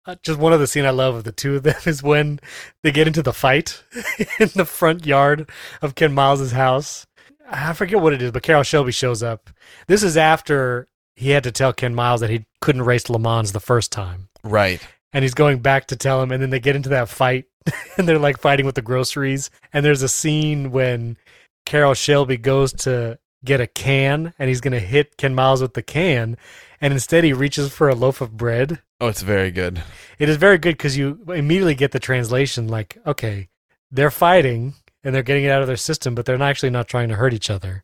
uh, 0.06 0.16
just 0.24 0.40
one 0.40 0.54
other 0.54 0.68
scene 0.68 0.86
I 0.86 0.92
love 0.92 1.16
of 1.16 1.24
the 1.24 1.32
two 1.32 1.56
of 1.56 1.64
them 1.64 1.76
is 1.86 2.04
when 2.04 2.40
they 2.84 2.92
get 2.92 3.08
into 3.08 3.22
the 3.22 3.34
fight 3.34 3.84
in 4.40 4.50
the 4.56 4.66
front 4.66 5.06
yard 5.06 5.50
of 5.82 5.96
Ken 5.96 6.14
Miles's 6.14 6.52
house. 6.52 7.06
I 7.52 7.74
forget 7.74 8.02
what 8.02 8.14
it 8.14 8.22
is, 8.22 8.32
but 8.32 8.44
Carroll 8.44 8.64
Shelby 8.64 8.92
shows 8.92 9.24
up. 9.24 9.50
This 9.88 10.04
is 10.04 10.18
after 10.18 10.88
he 11.16 11.32
had 11.32 11.44
to 11.44 11.52
tell 11.52 11.74
Ken 11.74 11.96
Miles 11.96 12.22
that 12.22 12.30
he 12.30 12.46
couldn't 12.62 12.84
race 12.84 13.10
Le 13.10 13.20
Mans 13.20 13.52
the 13.52 13.60
first 13.60 13.92
time. 13.92 14.30
Right. 14.44 14.82
And 15.12 15.24
he's 15.24 15.34
going 15.34 15.60
back 15.60 15.88
to 15.88 15.96
tell 15.96 16.22
him, 16.22 16.32
and 16.32 16.42
then 16.42 16.52
they 16.52 16.60
get 16.60 16.76
into 16.76 16.90
that 16.90 17.10
fight, 17.10 17.46
and 17.98 18.08
they're 18.08 18.20
like 18.20 18.40
fighting 18.40 18.66
with 18.66 18.76
the 18.76 18.82
groceries. 18.82 19.50
And 19.74 19.84
there's 19.84 20.04
a 20.04 20.08
scene 20.08 20.72
when 20.72 21.18
Carroll 21.66 21.96
Shelby 21.96 22.38
goes 22.38 22.72
to 22.74 23.18
get 23.44 23.62
a 23.62 23.68
can, 23.68 24.34
and 24.38 24.48
he's 24.48 24.62
going 24.62 24.74
to 24.74 24.80
hit 24.80 25.18
Ken 25.18 25.34
Miles 25.34 25.62
with 25.62 25.74
the 25.74 25.82
can, 25.82 26.38
and 26.82 26.94
instead 26.94 27.24
he 27.24 27.34
reaches 27.34 27.72
for 27.74 27.90
a 27.90 27.96
loaf 27.96 28.22
of 28.22 28.38
bread. 28.38 28.82
Oh, 29.02 29.08
it's 29.08 29.22
very 29.22 29.52
good. 29.52 29.82
It 30.18 30.30
is 30.30 30.38
very 30.38 30.58
good 30.58 30.76
because 30.78 30.98
you 30.98 31.20
immediately 31.28 31.76
get 31.76 31.92
the 31.92 32.00
translation 32.00 32.68
like, 32.68 32.98
okay, 33.06 33.50
they're 33.92 34.12
fighting 34.12 34.76
and 35.04 35.16
they're 35.16 35.24
getting 35.24 35.46
it 35.46 35.50
out 35.52 35.62
of 35.62 35.68
their 35.68 35.78
system, 35.78 36.16
but 36.16 36.26
they're 36.26 36.38
not 36.38 36.50
actually 36.50 36.70
not 36.70 36.88
trying 36.88 37.10
to 37.10 37.16
hurt 37.16 37.34
each 37.34 37.50
other. 37.50 37.84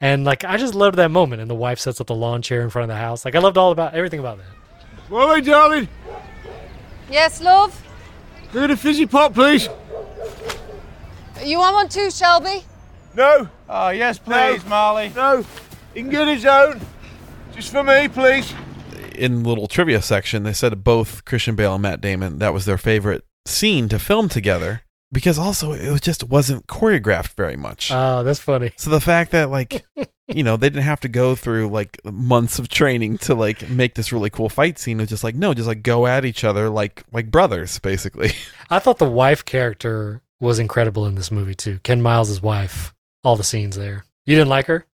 And 0.00 0.24
like, 0.24 0.44
I 0.44 0.56
just 0.56 0.74
loved 0.74 0.96
that 0.96 1.10
moment. 1.10 1.40
And 1.42 1.50
the 1.50 1.54
wife 1.54 1.78
sets 1.78 2.00
up 2.00 2.06
the 2.08 2.14
lawn 2.14 2.42
chair 2.42 2.62
in 2.62 2.70
front 2.70 2.84
of 2.90 2.94
the 2.96 3.00
house. 3.00 3.24
Like, 3.24 3.34
I 3.34 3.38
loved 3.38 3.56
all 3.58 3.70
about 3.72 3.94
everything 3.94 4.20
about 4.20 4.38
that. 4.38 5.10
Wally, 5.10 5.40
darling, 5.40 5.88
Yes, 7.10 7.40
love? 7.42 7.80
get 8.52 8.70
a 8.70 8.76
fizzy 8.76 9.06
pop, 9.06 9.34
please. 9.34 9.68
You 11.44 11.58
want 11.58 11.74
one 11.74 11.88
too, 11.88 12.10
Shelby? 12.10 12.64
No, 13.14 13.48
Oh, 13.68 13.88
yes, 13.90 14.18
please, 14.18 14.64
Molly. 14.66 15.12
no, 15.14 15.44
he 15.92 16.00
can 16.00 16.10
get 16.10 16.28
his 16.28 16.46
own. 16.46 16.80
Just 17.54 17.72
for 17.72 17.82
me, 17.82 18.08
please. 18.08 18.52
In 19.14 19.42
the 19.42 19.48
little 19.48 19.68
trivia 19.68 20.00
section, 20.00 20.42
they 20.42 20.52
said 20.52 20.82
both 20.82 21.24
Christian 21.24 21.54
Bale 21.54 21.74
and 21.74 21.82
Matt 21.82 22.00
Damon 22.00 22.38
that 22.38 22.54
was 22.54 22.64
their 22.64 22.78
favorite 22.78 23.24
scene 23.46 23.88
to 23.90 23.98
film 23.98 24.28
together 24.28 24.82
because 25.12 25.38
also 25.38 25.72
it 25.72 25.90
was 25.90 26.00
just 26.00 26.24
wasn't 26.24 26.66
choreographed 26.66 27.34
very 27.34 27.56
much. 27.56 27.90
Oh, 27.92 28.22
that's 28.22 28.40
funny. 28.40 28.72
So 28.76 28.90
the 28.90 29.00
fact 29.00 29.32
that 29.32 29.50
like 29.50 29.84
you 30.28 30.42
know 30.42 30.56
they 30.56 30.70
didn't 30.70 30.84
have 30.84 31.00
to 31.00 31.08
go 31.08 31.34
through 31.34 31.68
like 31.68 32.00
months 32.04 32.58
of 32.58 32.68
training 32.68 33.18
to 33.18 33.34
like 33.34 33.68
make 33.68 33.94
this 33.94 34.12
really 34.12 34.30
cool 34.30 34.48
fight 34.48 34.78
scene 34.78 34.98
it 34.98 35.02
was 35.02 35.10
just 35.10 35.24
like 35.24 35.34
no 35.34 35.52
just 35.52 35.68
like 35.68 35.82
go 35.82 36.06
at 36.06 36.24
each 36.24 36.44
other 36.44 36.70
like 36.70 37.04
like 37.12 37.30
brothers 37.30 37.78
basically. 37.78 38.32
I 38.70 38.78
thought 38.78 38.98
the 38.98 39.08
wife 39.08 39.44
character 39.44 40.22
was 40.40 40.58
incredible 40.58 41.06
in 41.06 41.14
this 41.14 41.30
movie 41.30 41.54
too. 41.54 41.78
Ken 41.82 42.00
Miles' 42.00 42.42
wife. 42.42 42.94
All 43.24 43.36
the 43.36 43.44
scenes 43.44 43.76
there. 43.76 44.04
You 44.26 44.34
didn't 44.34 44.48
like 44.48 44.66
her? 44.66 44.84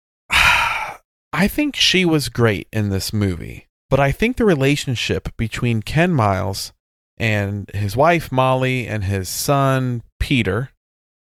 I 1.33 1.49
think 1.49 1.77
she 1.77 2.05
was 2.05 2.29
great 2.29 2.69
in 2.73 2.89
this 2.89 3.13
movie, 3.13 3.67
but 3.91 4.01
I 4.01 4.13
think 4.13 4.37
the 4.37 4.45
relationship 4.45 5.37
between 5.37 5.83
Ken 5.83 6.13
Miles 6.13 6.73
and 7.17 7.71
his 7.75 7.97
wife 7.97 8.31
Molly 8.33 8.87
and 8.87 9.05
his 9.05 9.29
son 9.29 10.03
Peter 10.21 10.71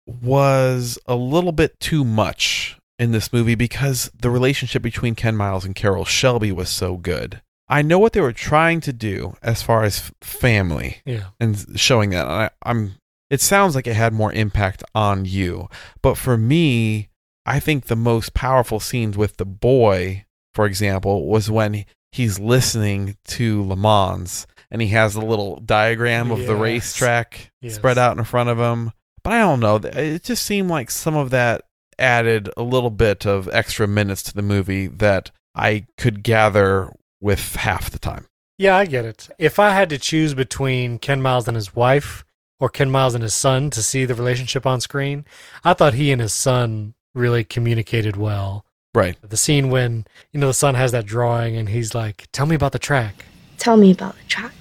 was 0.07 0.99
a 1.07 1.15
little 1.15 1.53
bit 1.53 1.79
too 1.81 2.05
much 2.05 2.79
in 2.99 3.13
this 3.13 3.33
movie 3.33 3.55
because 3.55 4.11
the 4.19 4.31
relationship 4.31 4.83
between 4.83 5.15
Ken 5.15 5.37
Miles 5.37 5.65
and 5.65 5.75
Carroll 5.75 6.05
Shelby 6.05 6.53
was 6.53 6.69
so 6.69 6.97
good. 6.97 7.41
I 7.69 7.81
know 7.83 7.99
what 7.99 8.13
they 8.13 8.21
were 8.21 8.33
trying 8.33 8.81
to 8.83 8.93
do 8.93 9.37
as 9.43 9.63
far 9.63 9.85
as 9.85 10.13
family 10.21 10.99
Yeah. 11.07 11.29
and 11.41 11.65
showing 11.81 12.11
that. 12.11 12.27
I, 12.29 12.51
I'm. 12.63 12.97
It 13.31 13.41
sounds 13.41 13.75
like 13.75 13.87
it 13.87 13.95
had 13.97 14.13
more 14.13 14.33
impact 14.33 14.85
on 14.95 15.25
you, 15.25 15.69
but 16.03 16.19
for 16.19 16.37
me, 16.37 17.09
I 17.47 17.61
think 17.61 17.87
the 17.87 17.97
most 17.97 18.35
powerful 18.35 18.81
scenes 18.81 19.17
with 19.17 19.37
the 19.37 19.45
boy, 19.45 20.25
for 20.55 20.67
example, 20.67 21.27
was 21.29 21.51
when 21.51 21.85
he's 22.13 22.39
listening 22.39 23.17
to 23.27 23.65
Le 23.65 23.77
Mans 23.77 24.47
and 24.71 24.81
he 24.81 24.89
has 24.89 25.15
the 25.15 25.21
little 25.25 25.61
diagram 25.61 26.31
of 26.31 26.47
the 26.47 26.57
racetrack 26.57 27.51
Yes. 27.61 27.75
spread 27.75 27.99
out 27.99 28.17
in 28.17 28.25
front 28.25 28.49
of 28.51 28.59
him. 28.59 28.93
But 29.23 29.33
I 29.35 29.39
don't 29.41 29.61
know. 29.61 29.77
It 29.77 30.23
just 30.25 30.45
seemed 30.45 30.71
like 30.71 30.91
some 30.91 31.17
of 31.17 31.31
that 31.31 31.63
added 31.99 32.51
a 32.57 32.63
little 32.63 32.91
bit 32.91 33.27
of 33.27 33.49
extra 33.53 33.87
minutes 33.87 34.23
to 34.25 34.35
the 34.35 34.43
movie 34.43 34.87
that 34.87 35.31
I 35.55 35.87
could 35.97 36.23
gather 36.23 36.93
with 37.21 37.57
half 37.57 37.91
the 37.91 37.99
time. 37.99 38.27
Yeah, 38.59 38.77
I 38.77 38.87
get 38.87 39.05
it. 39.05 39.29
If 39.39 39.59
I 39.59 39.71
had 39.71 39.91
to 39.91 39.99
choose 39.99 40.35
between 40.35 40.99
Ken 40.99 41.21
Miles 41.23 41.47
and 41.49 41.57
his 41.57 41.75
wife 41.75 42.25
or 42.61 42.69
Ken 42.69 42.91
Miles 42.91 43.15
and 43.15 43.23
his 43.23 43.35
son 43.35 43.71
to 43.71 43.83
see 43.83 44.05
the 44.05 44.15
relationship 44.15 44.67
on 44.67 44.81
screen, 44.81 45.25
I 45.65 45.73
thought 45.75 45.95
he 45.95 46.13
and 46.13 46.21
his 46.21 46.33
son 46.33 46.95
really 47.15 47.45
communicated 47.45 48.17
well. 48.17 48.65
Right. 48.95 49.17
The 49.23 49.37
scene 49.37 49.71
when, 49.71 50.07
you 50.33 50.39
know, 50.41 50.47
the 50.49 50.55
son 50.55 50.75
has 50.75 50.93
that 50.93 51.07
drawing 51.07 51.57
and 51.57 51.69
he's 51.69 51.95
like, 51.95 52.27
Tell 52.33 52.47
me 52.47 52.55
about 52.55 52.73
the 52.73 52.79
track. 52.79 53.25
Tell 53.59 53.77
me 53.77 53.91
about 53.93 54.15
the 54.17 54.25
track, 54.29 54.53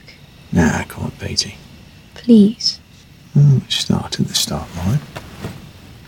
Nah, 0.52 0.78
I 0.80 0.84
can't, 0.84 1.18
Beatty. 1.20 1.56
please. 2.14 2.80
Mm, 3.36 3.70
start 3.72 4.20
at 4.20 4.28
the 4.28 4.34
start 4.36 4.68
line. 4.78 5.00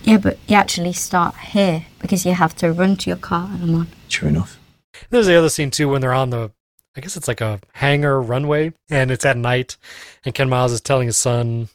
Yeah, 0.03 0.17
but 0.17 0.37
you 0.47 0.55
actually 0.55 0.93
start 0.93 1.35
here 1.35 1.85
because 1.99 2.25
you 2.25 2.33
have 2.33 2.55
to 2.57 2.71
run 2.71 2.95
to 2.97 3.09
your 3.09 3.17
car 3.17 3.49
and 3.51 3.63
I'm 3.63 3.75
on. 3.75 3.87
True 4.07 4.29
enough. 4.29 4.59
There's 5.09 5.25
the 5.25 5.35
other 5.35 5.49
scene 5.49 5.71
too 5.71 5.89
when 5.89 6.01
they're 6.01 6.13
on 6.13 6.29
the, 6.29 6.51
I 6.95 7.01
guess 7.01 7.17
it's 7.17 7.27
like 7.27 7.41
a 7.41 7.59
hangar 7.73 8.21
runway 8.21 8.73
and 8.89 9.09
it's 9.11 9.25
at 9.25 9.35
night 9.37 9.77
and 10.23 10.33
Ken 10.35 10.47
Miles 10.47 10.71
is 10.71 10.81
telling 10.81 11.07
his 11.07 11.17
son 11.17 11.69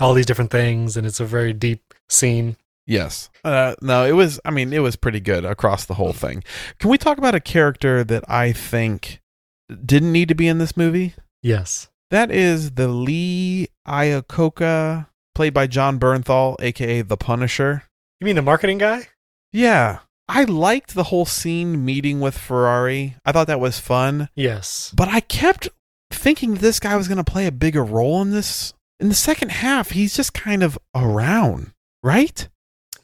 all 0.00 0.14
these 0.14 0.26
different 0.26 0.50
things 0.50 0.96
and 0.96 1.06
it's 1.06 1.20
a 1.20 1.26
very 1.26 1.52
deep 1.52 1.92
scene. 2.08 2.56
Yes. 2.86 3.30
Uh, 3.44 3.74
no, 3.80 4.04
it 4.04 4.12
was. 4.12 4.38
I 4.44 4.50
mean, 4.50 4.72
it 4.72 4.80
was 4.80 4.96
pretty 4.96 5.20
good 5.20 5.44
across 5.44 5.84
the 5.86 5.94
whole 5.94 6.12
thing. 6.12 6.44
Can 6.78 6.90
we 6.90 6.98
talk 6.98 7.18
about 7.18 7.34
a 7.34 7.40
character 7.40 8.04
that 8.04 8.24
I 8.28 8.52
think 8.52 9.20
didn't 9.84 10.12
need 10.12 10.28
to 10.28 10.34
be 10.34 10.48
in 10.48 10.58
this 10.58 10.76
movie? 10.76 11.14
Yes. 11.42 11.88
That 12.10 12.30
is 12.30 12.72
the 12.72 12.88
Lee 12.88 13.68
Iacocca, 13.88 15.06
played 15.34 15.54
by 15.54 15.66
Jon 15.66 15.98
Bernthal, 15.98 16.56
aka 16.60 17.02
the 17.02 17.16
Punisher. 17.16 17.84
You 18.20 18.26
mean 18.26 18.36
the 18.36 18.42
marketing 18.42 18.78
guy? 18.78 19.08
Yeah, 19.52 20.00
I 20.28 20.44
liked 20.44 20.94
the 20.94 21.04
whole 21.04 21.24
scene 21.26 21.84
meeting 21.84 22.20
with 22.20 22.36
Ferrari. 22.38 23.16
I 23.24 23.32
thought 23.32 23.46
that 23.46 23.60
was 23.60 23.78
fun, 23.78 24.28
Yes. 24.34 24.92
but 24.96 25.08
I 25.08 25.20
kept 25.20 25.68
thinking 26.10 26.54
this 26.54 26.80
guy 26.80 26.96
was 26.96 27.08
going 27.08 27.22
to 27.22 27.24
play 27.24 27.46
a 27.46 27.52
bigger 27.52 27.84
role 27.84 28.20
in 28.22 28.30
this. 28.30 28.72
In 29.00 29.08
the 29.08 29.14
second 29.14 29.50
half, 29.50 29.90
he's 29.90 30.14
just 30.16 30.32
kind 30.34 30.62
of 30.62 30.78
around, 30.94 31.72
right? 32.02 32.48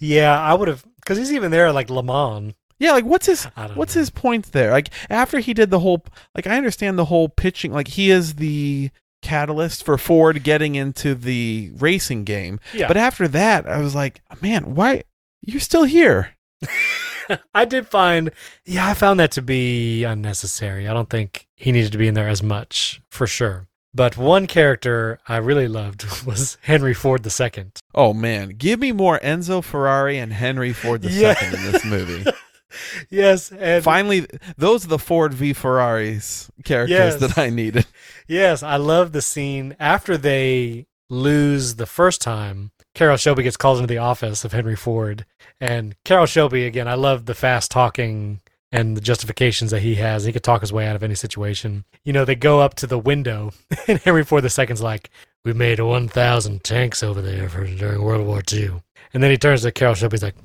Yeah, 0.00 0.38
I 0.38 0.54
would 0.54 0.68
have, 0.68 0.84
because 0.96 1.18
he's 1.18 1.32
even 1.32 1.50
there 1.50 1.72
like 1.72 1.90
Le 1.90 2.02
Mans. 2.02 2.54
Yeah, 2.78 2.92
like 2.92 3.04
what's 3.04 3.26
his 3.26 3.44
what's 3.74 3.94
know. 3.94 4.00
his 4.00 4.08
point 4.10 4.52
there? 4.52 4.70
Like 4.70 4.88
after 5.10 5.38
he 5.38 5.52
did 5.52 5.70
the 5.70 5.80
whole 5.80 6.02
like 6.34 6.46
I 6.46 6.56
understand 6.56 6.98
the 6.98 7.04
whole 7.04 7.28
pitching 7.28 7.72
like 7.72 7.88
he 7.88 8.10
is 8.10 8.36
the 8.36 8.90
catalyst 9.22 9.84
for 9.84 9.98
Ford 9.98 10.42
getting 10.42 10.74
into 10.74 11.14
the 11.14 11.72
racing 11.76 12.24
game. 12.24 12.58
Yeah. 12.72 12.88
But 12.88 12.96
after 12.96 13.28
that, 13.28 13.68
I 13.68 13.80
was 13.80 13.94
like, 13.94 14.22
man, 14.40 14.74
why 14.74 15.04
you're 15.42 15.60
still 15.60 15.84
here? 15.84 16.30
I 17.54 17.64
did 17.64 17.86
find, 17.86 18.30
yeah, 18.64 18.88
I 18.88 18.94
found 18.94 19.20
that 19.20 19.30
to 19.32 19.42
be 19.42 20.04
unnecessary. 20.04 20.88
I 20.88 20.94
don't 20.94 21.10
think 21.10 21.46
he 21.54 21.70
needed 21.70 21.92
to 21.92 21.98
be 21.98 22.08
in 22.08 22.14
there 22.14 22.28
as 22.28 22.42
much, 22.42 23.00
for 23.10 23.26
sure. 23.26 23.68
But 23.92 24.16
one 24.16 24.46
character 24.46 25.18
I 25.26 25.38
really 25.38 25.66
loved 25.68 26.04
was 26.26 26.56
Henry 26.62 26.94
Ford 26.94 27.26
II. 27.26 27.66
Oh 27.94 28.12
man, 28.14 28.50
give 28.50 28.78
me 28.78 28.92
more 28.92 29.18
Enzo 29.20 29.62
Ferrari 29.64 30.18
and 30.18 30.32
Henry 30.32 30.72
Ford 30.72 31.04
II 31.04 31.10
Yeah. 31.20 31.44
in 31.44 31.72
this 31.72 31.84
movie. 31.84 32.24
yes, 33.10 33.50
and 33.50 33.82
Finally, 33.82 34.26
those 34.56 34.84
are 34.84 34.88
the 34.88 34.98
Ford 34.98 35.34
v 35.34 35.52
Ferraris 35.52 36.50
characters 36.64 36.96
Yes. 36.96 37.20
that 37.20 37.36
I 37.38 37.50
needed. 37.50 37.86
yes, 38.28 38.62
I 38.62 38.76
love 38.76 39.12
the 39.12 39.22
scene 39.22 39.74
after 39.80 40.16
they 40.16 40.86
lose 41.08 41.74
the 41.76 41.86
first 41.86 42.20
time. 42.20 42.70
Carroll 42.94 43.16
Shelby 43.16 43.42
gets 43.44 43.56
called 43.56 43.78
into 43.78 43.86
the 43.88 43.98
office 43.98 44.44
of 44.44 44.52
Henry 44.52 44.76
Ford, 44.76 45.24
and 45.60 45.94
Carroll 46.04 46.26
Shelby 46.26 46.64
again. 46.66 46.86
I 46.88 46.94
love 46.94 47.26
the 47.26 47.34
fast 47.34 47.70
talking 47.70 48.40
and 48.72 48.96
the 48.96 49.00
justifications 49.00 49.70
that 49.70 49.82
he 49.82 49.96
has. 49.96 50.24
He 50.24 50.32
could 50.32 50.42
talk 50.42 50.60
his 50.60 50.72
way 50.72 50.86
out 50.86 50.96
of 50.96 51.02
any 51.02 51.14
situation. 51.14 51.84
You 52.04 52.12
know, 52.12 52.24
they 52.24 52.34
go 52.34 52.60
up 52.60 52.74
to 52.74 52.86
the 52.86 52.98
window, 52.98 53.52
and 53.88 53.98
Henry 53.98 54.24
Ford 54.24 54.44
II's 54.44 54.82
like, 54.82 55.10
"We 55.44 55.52
made 55.52 55.80
one 55.80 56.08
thousand 56.08 56.64
tanks 56.64 57.02
over 57.02 57.20
there 57.20 57.48
for 57.48 57.66
during 57.66 58.02
World 58.02 58.26
War 58.26 58.42
II." 58.52 58.82
And 59.12 59.22
then 59.22 59.30
he 59.30 59.36
turns 59.36 59.62
to 59.62 59.72
Carroll 59.72 59.94
Shelby. 59.94 60.14
He's 60.14 60.22
like, 60.22 60.36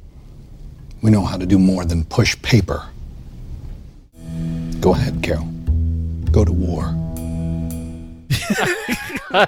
We 1.02 1.12
know 1.12 1.24
how 1.24 1.38
to 1.38 1.46
do 1.46 1.60
more 1.60 1.86
than 1.86 2.04
push 2.04 2.42
paper. 2.42 2.84
Go 4.80 4.94
ahead, 4.94 5.22
Carroll. 5.22 5.50
Go 6.32 6.44
to 6.44 6.52
war. 6.52 6.86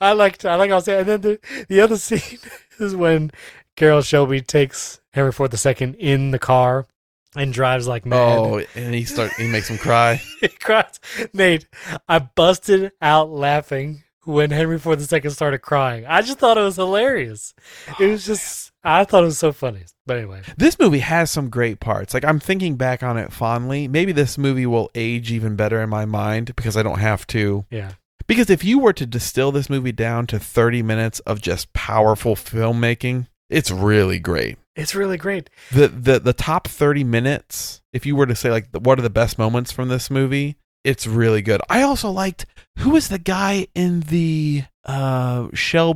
I 0.00 0.12
liked 0.12 0.44
I 0.44 0.54
like 0.56 0.70
I 0.70 0.76
was 0.76 0.84
saying. 0.84 1.00
And 1.00 1.08
then 1.08 1.20
the, 1.20 1.40
the 1.68 1.80
other 1.80 1.96
scene 1.96 2.38
is 2.78 2.94
when 2.96 3.30
Carroll 3.76 4.02
Shelby 4.02 4.40
takes 4.40 5.00
Henry 5.12 5.32
Ford 5.32 5.52
II 5.54 5.94
in 5.98 6.30
the 6.30 6.38
car 6.38 6.86
and 7.38 7.52
drives 7.52 7.86
like 7.86 8.04
mad. 8.04 8.16
Oh, 8.18 8.62
and 8.74 8.94
he 8.94 9.04
start 9.04 9.32
he 9.34 9.46
makes 9.48 9.68
him 9.68 9.78
cry. 9.78 10.20
he 10.40 10.48
cries. 10.48 11.00
Nate, 11.32 11.66
I 12.08 12.18
busted 12.18 12.92
out 13.00 13.30
laughing 13.30 14.02
when 14.24 14.50
Henry 14.50 14.78
Ford 14.78 15.00
II 15.00 15.30
started 15.30 15.60
crying. 15.60 16.04
I 16.06 16.20
just 16.20 16.38
thought 16.38 16.58
it 16.58 16.62
was 16.62 16.76
hilarious. 16.76 17.54
It 17.98 18.06
was 18.06 18.28
oh, 18.28 18.32
just 18.32 18.72
I 18.84 19.04
thought 19.04 19.22
it 19.22 19.26
was 19.26 19.38
so 19.38 19.52
funny. 19.52 19.84
But 20.06 20.18
anyway, 20.18 20.42
This 20.56 20.78
movie 20.78 21.00
has 21.00 21.30
some 21.30 21.50
great 21.50 21.80
parts. 21.80 22.14
Like 22.14 22.24
I'm 22.24 22.40
thinking 22.40 22.76
back 22.76 23.02
on 23.02 23.16
it 23.16 23.32
fondly. 23.32 23.88
Maybe 23.88 24.12
this 24.12 24.38
movie 24.38 24.66
will 24.66 24.90
age 24.94 25.30
even 25.30 25.56
better 25.56 25.80
in 25.82 25.88
my 25.90 26.04
mind 26.04 26.54
because 26.56 26.76
I 26.76 26.82
don't 26.82 27.00
have 27.00 27.26
to. 27.28 27.64
yeah. 27.70 27.92
Because 28.26 28.50
if 28.50 28.62
you 28.62 28.78
were 28.78 28.92
to 28.92 29.06
distill 29.06 29.52
this 29.52 29.70
movie 29.70 29.90
down 29.92 30.26
to 30.26 30.38
30 30.38 30.82
minutes 30.82 31.18
of 31.20 31.40
just 31.40 31.72
powerful 31.72 32.36
filmmaking, 32.36 33.26
it's 33.48 33.70
really 33.70 34.18
great. 34.18 34.58
It's 34.78 34.94
really 34.94 35.16
great. 35.18 35.50
The 35.72 35.88
the 35.88 36.18
the 36.20 36.32
top 36.32 36.68
30 36.68 37.04
minutes, 37.04 37.82
if 37.92 38.06
you 38.06 38.16
were 38.16 38.26
to 38.26 38.34
say 38.34 38.50
like 38.50 38.68
what 38.72 38.98
are 38.98 39.02
the 39.02 39.10
best 39.10 39.38
moments 39.38 39.72
from 39.72 39.88
this 39.88 40.10
movie, 40.10 40.56
it's 40.84 41.06
really 41.06 41.42
good. 41.42 41.60
I 41.68 41.82
also 41.82 42.10
liked 42.10 42.46
who 42.78 42.90
was 42.90 43.08
the 43.08 43.18
guy 43.18 43.66
in 43.74 44.00
the 44.00 44.62
uh 44.84 45.48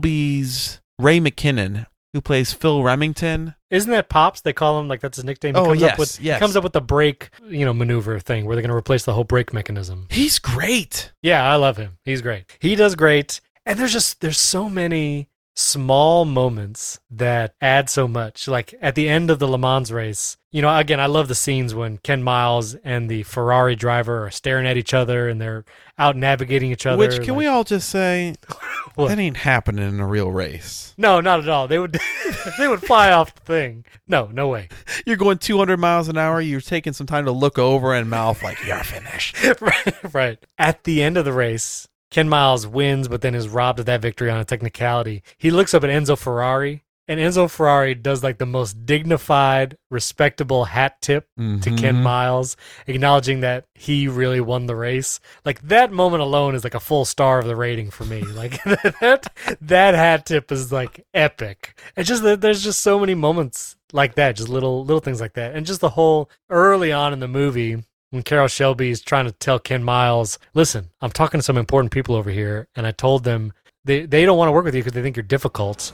Shelby's 0.02 0.80
Ray 0.98 1.20
McKinnon 1.20 1.86
who 2.12 2.20
plays 2.20 2.52
Phil 2.52 2.82
Remington. 2.82 3.54
Isn't 3.70 3.90
that 3.90 4.08
Pops? 4.10 4.42
They 4.42 4.52
call 4.52 4.78
him 4.78 4.88
like 4.88 5.00
that's 5.00 5.16
his 5.16 5.24
nickname. 5.24 5.54
He 5.54 5.60
Oh, 5.60 5.64
comes 5.66 5.80
yes, 5.80 5.92
up 5.92 5.98
with 5.98 6.20
yes. 6.20 6.36
he 6.36 6.40
comes 6.40 6.56
up 6.56 6.64
with 6.64 6.72
the 6.74 6.80
brake, 6.80 7.30
you 7.48 7.64
know, 7.64 7.72
maneuver 7.72 8.18
thing 8.18 8.44
where 8.44 8.54
they're 8.56 8.62
gonna 8.62 8.76
replace 8.76 9.04
the 9.04 9.14
whole 9.14 9.24
brake 9.24 9.52
mechanism. 9.54 10.08
He's 10.10 10.38
great. 10.38 11.12
Yeah, 11.22 11.50
I 11.50 11.56
love 11.56 11.76
him. 11.78 11.98
He's 12.04 12.20
great. 12.20 12.44
He 12.60 12.74
does 12.74 12.94
great. 12.96 13.40
And 13.64 13.78
there's 13.78 13.92
just 13.92 14.20
there's 14.20 14.40
so 14.40 14.68
many 14.68 15.28
small 15.54 16.24
moments 16.24 17.00
that 17.10 17.54
add 17.60 17.90
so 17.90 18.08
much. 18.08 18.48
Like 18.48 18.74
at 18.80 18.94
the 18.94 19.08
end 19.08 19.30
of 19.30 19.38
the 19.38 19.48
Le 19.48 19.58
Mans 19.58 19.92
race, 19.92 20.36
you 20.50 20.60
know, 20.60 20.76
again, 20.76 21.00
I 21.00 21.06
love 21.06 21.28
the 21.28 21.34
scenes 21.34 21.74
when 21.74 21.98
Ken 21.98 22.22
Miles 22.22 22.74
and 22.76 23.08
the 23.08 23.22
Ferrari 23.22 23.74
driver 23.74 24.26
are 24.26 24.30
staring 24.30 24.66
at 24.66 24.76
each 24.76 24.92
other 24.92 25.28
and 25.28 25.40
they're 25.40 25.64
out 25.98 26.16
navigating 26.16 26.70
each 26.72 26.84
other. 26.84 26.98
Which 26.98 27.20
can 27.20 27.28
like- 27.28 27.38
we 27.38 27.46
all 27.46 27.64
just 27.64 27.88
say 27.88 28.34
that 28.96 29.18
ain't 29.18 29.38
happening 29.38 29.88
in 29.88 30.00
a 30.00 30.06
real 30.06 30.30
race. 30.30 30.94
No, 30.98 31.20
not 31.20 31.40
at 31.40 31.48
all. 31.48 31.68
They 31.68 31.78
would 31.78 31.98
they 32.58 32.68
would 32.68 32.82
fly 32.82 33.10
off 33.10 33.34
the 33.34 33.40
thing. 33.42 33.84
No, 34.06 34.26
no 34.26 34.48
way. 34.48 34.68
You're 35.06 35.16
going 35.16 35.38
200 35.38 35.78
miles 35.78 36.08
an 36.08 36.18
hour. 36.18 36.40
You're 36.40 36.60
taking 36.60 36.92
some 36.92 37.06
time 37.06 37.24
to 37.24 37.32
look 37.32 37.58
over 37.58 37.94
and 37.94 38.10
mouth 38.10 38.42
like 38.42 38.64
you're 38.66 38.84
finished. 38.84 39.42
right, 39.60 40.14
right. 40.14 40.46
At 40.58 40.84
the 40.84 41.02
end 41.02 41.16
of 41.16 41.24
the 41.24 41.32
race, 41.32 41.88
Ken 42.12 42.29
Miles 42.29 42.66
wins, 42.66 43.09
but 43.09 43.22
then 43.22 43.35
is 43.35 43.48
robbed 43.48 43.81
of 43.81 43.87
that 43.87 44.03
victory 44.03 44.31
on 44.31 44.38
a 44.38 44.44
technicality. 44.44 45.22
He 45.38 45.51
looks 45.51 45.72
up 45.72 45.83
at 45.83 45.88
Enzo 45.88 46.16
Ferrari, 46.16 46.85
and 47.09 47.18
Enzo 47.18 47.51
Ferrari 47.51 47.94
does 47.94 48.22
like 48.22 48.37
the 48.37 48.44
most 48.44 48.85
dignified, 48.85 49.79
respectable 49.90 50.66
hat 50.66 51.01
tip 51.01 51.27
to 51.38 51.42
mm-hmm. 51.42 51.77
Ken. 51.77 52.03
Miles, 52.03 52.55
acknowledging 52.87 53.40
that 53.40 53.64
he 53.75 54.09
really 54.09 54.42
won 54.42 54.66
the 54.66 54.77
race. 54.77 55.20
Like 55.46 55.62
that 55.62 55.90
moment 55.90 56.22
alone 56.22 56.55
is 56.55 56.64
like 56.64 56.75
a 56.75 56.81
full 56.81 57.07
star 57.07 57.38
of 57.38 57.46
the 57.46 57.57
rating 57.57 57.90
for 57.90 58.05
me. 58.05 58.22
Like 58.33 58.62
that 58.64 59.33
that 59.61 59.94
hat 59.94 60.27
tip 60.27 60.51
is 60.51 60.72
like 60.72 61.07
epic. 61.14 61.79
It's 61.96 62.09
just 62.09 62.22
that 62.25 62.40
there's 62.40 62.62
just 62.62 62.81
so 62.81 62.98
many 62.98 63.14
moments 63.14 63.77
like 63.92 64.16
that, 64.16 64.37
just 64.37 64.48
little 64.48 64.85
little 64.85 65.01
things 65.01 65.20
like 65.20 65.35
that, 65.35 65.55
and 65.55 65.64
just 65.64 65.81
the 65.81 65.90
whole 65.90 66.29
early 66.51 66.92
on 66.92 67.12
in 67.12 67.20
the 67.20 67.29
movie 67.29 67.85
when 68.12 68.22
Carroll 68.22 68.46
Shelby 68.46 68.90
is 68.90 69.01
trying 69.01 69.25
to 69.25 69.33
tell 69.33 69.59
Ken 69.59 69.83
Miles, 69.83 70.38
listen, 70.53 70.90
I'm 71.01 71.11
talking 71.11 71.38
to 71.40 71.42
some 71.42 71.57
important 71.57 71.92
people 71.92 72.14
over 72.14 72.29
here, 72.31 72.68
and 72.77 72.87
I 72.87 72.90
told 72.90 73.25
them 73.25 73.55
they, 73.87 74.05
they 74.05 74.27
don't 74.27 74.37
want 74.37 74.48
to 74.48 74.53
work 74.53 74.66
with 74.66 74.75
you 74.75 74.81
because 74.83 74.92
they 74.92 75.01
think 75.01 75.16
you're 75.16 75.22
difficult. 75.22 75.92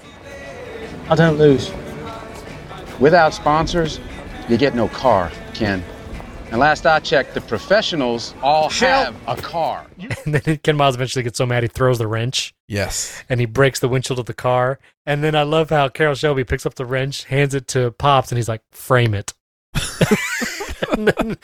I 1.08 1.14
don't 1.14 1.38
lose. 1.38 1.70
Without 2.98 3.34
sponsors, 3.34 4.00
you 4.48 4.56
get 4.58 4.74
no 4.74 4.88
car, 4.88 5.30
Ken. 5.54 5.82
And 6.50 6.58
last 6.58 6.86
I 6.86 6.98
checked, 6.98 7.34
the 7.34 7.40
professionals 7.40 8.34
all 8.42 8.68
have 8.70 9.14
a 9.28 9.36
car. 9.36 9.86
And 10.24 10.34
then 10.34 10.56
Ken 10.58 10.76
Miles 10.76 10.96
eventually 10.96 11.22
gets 11.22 11.38
so 11.38 11.46
mad 11.46 11.62
he 11.62 11.68
throws 11.68 11.98
the 11.98 12.08
wrench 12.08 12.52
Yes. 12.66 13.22
and 13.28 13.38
he 13.38 13.46
breaks 13.46 13.78
the 13.78 13.88
windshield 13.88 14.18
of 14.18 14.26
the 14.26 14.34
car. 14.34 14.80
And 15.06 15.22
then 15.22 15.36
I 15.36 15.42
love 15.44 15.70
how 15.70 15.88
Carroll 15.88 16.16
Shelby 16.16 16.42
picks 16.42 16.66
up 16.66 16.74
the 16.74 16.84
wrench, 16.84 17.24
hands 17.24 17.54
it 17.54 17.68
to 17.68 17.92
Pops, 17.92 18.32
and 18.32 18.38
he's 18.38 18.48
like, 18.48 18.62
frame 18.72 19.14
it. 19.14 19.34
and 20.92 21.08
then 21.08 21.38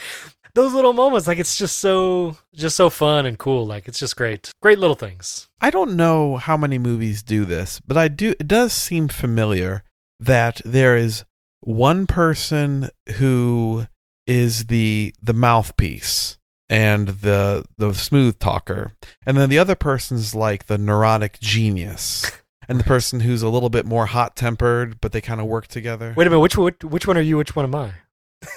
those 0.55 0.73
little 0.73 0.93
moments, 0.93 1.27
like 1.27 1.39
it's 1.39 1.57
just 1.57 1.79
so 1.79 2.37
just 2.55 2.77
so 2.77 2.91
fun 2.91 3.27
and 3.27 3.39
cool. 3.39 3.67
Like 3.67 3.89
it's 3.89 3.99
just 3.99 4.17
great. 4.17 4.53
Great 4.63 4.79
little 4.79 4.97
things. 4.97 5.49
I 5.61 5.71
don't 5.71 5.97
know 5.97 6.37
how 6.37 6.57
many 6.57 6.79
movies 6.79 7.23
do 7.23 7.45
this, 7.45 7.81
but 7.81 7.97
I 7.97 8.09
do 8.09 8.35
it 8.39 8.49
does 8.49 8.73
seem 8.73 9.09
familiar 9.09 9.83
that 10.21 10.61
there 10.65 10.97
is 10.97 11.25
one 11.61 12.07
person 12.07 12.91
who 13.17 13.87
is 14.27 14.67
the 14.67 15.15
the 15.23 15.33
mouthpiece 15.33 16.39
and 16.69 17.09
the 17.09 17.65
the 17.77 17.93
smooth 17.93 18.39
talker 18.39 18.93
and 19.27 19.37
then 19.37 19.51
the 19.51 19.59
other 19.59 19.75
person's 19.75 20.35
like 20.35 20.65
the 20.67 20.79
neurotic 20.79 21.39
genius 21.41 22.31
and 22.69 22.81
the 22.81 22.85
person 22.85 23.21
who's 23.21 23.43
a 23.43 23.51
little 23.51 23.69
bit 23.69 23.85
more 23.85 24.07
hot 24.07 24.35
tempered 24.35 24.99
but 25.01 25.13
they 25.13 25.21
kind 25.21 25.41
of 25.43 25.47
work 25.47 25.67
together 25.67 26.15
Wait 26.17 26.27
a 26.27 26.31
minute, 26.31 26.41
which 26.41 26.57
which, 26.57 26.83
which 26.83 27.07
one 27.07 27.19
are 27.19 27.23
you? 27.23 27.37
Which 27.37 27.55
one 27.55 27.67
am 27.67 27.75
I? 27.75 27.93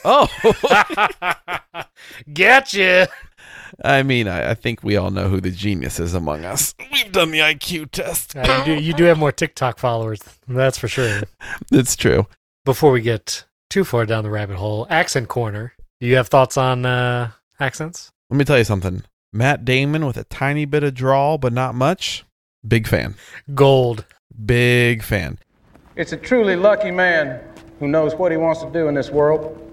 Oh 0.05 0.27
Gotcha. 2.33 3.07
i 3.83 4.01
mean 4.03 4.27
I, 4.27 4.51
I 4.51 4.53
think 4.53 4.83
we 4.83 4.95
all 4.97 5.11
know 5.11 5.27
who 5.29 5.41
the 5.41 5.51
genius 5.51 5.99
is 5.99 6.13
among 6.13 6.45
us 6.45 6.73
we've 6.91 7.11
done 7.11 7.31
the 7.31 7.39
iq 7.39 7.91
test 7.91 8.35
Uh, 8.35 8.63
you, 8.65 8.75
do, 8.75 8.81
you 8.81 8.93
do 8.93 9.03
have 9.05 9.17
more 9.17 9.31
TikTok 9.31 9.77
followers. 9.79 10.21
That's 10.47 10.77
for 10.77 10.87
sure. 10.87 11.21
That's 11.71 11.95
true 11.95 12.27
Before 12.65 12.91
we 12.91 13.01
get 13.01 13.45
too 13.69 13.83
far 13.83 14.05
down 14.05 14.23
the 14.23 14.29
rabbit 14.29 14.55
hole, 14.57 14.87
accent 14.89 15.27
corner. 15.27 15.73
Do 15.99 16.07
you 16.07 16.15
have 16.15 16.27
thoughts 16.29 16.57
on 16.57 16.85
uh, 16.85 17.31
accents? 17.59 18.11
let 18.29 18.37
me 18.37 18.45
tell 18.45 18.57
you 18.57 18.63
something 18.63 19.03
matt 19.33 19.65
damon 19.65 20.05
with 20.05 20.17
a 20.17 20.23
tiny 20.25 20.65
bit 20.65 20.83
of 20.83 20.93
drawl 20.93 21.37
but 21.37 21.51
not 21.53 21.75
much 21.75 22.23
big 22.67 22.87
fan 22.87 23.15
Gold. 23.53 24.05
big 24.45 25.03
fan 25.03 25.37
It's 25.95 26.13
a 26.13 26.17
truly 26.17 26.55
lucky 26.55 26.91
man 26.91 27.41
who 27.79 27.87
knows 27.87 28.15
what 28.15 28.31
he 28.31 28.37
wants 28.37 28.61
to 28.63 28.69
do 28.71 28.87
in 28.87 28.95
this 28.95 29.09
world. 29.11 29.63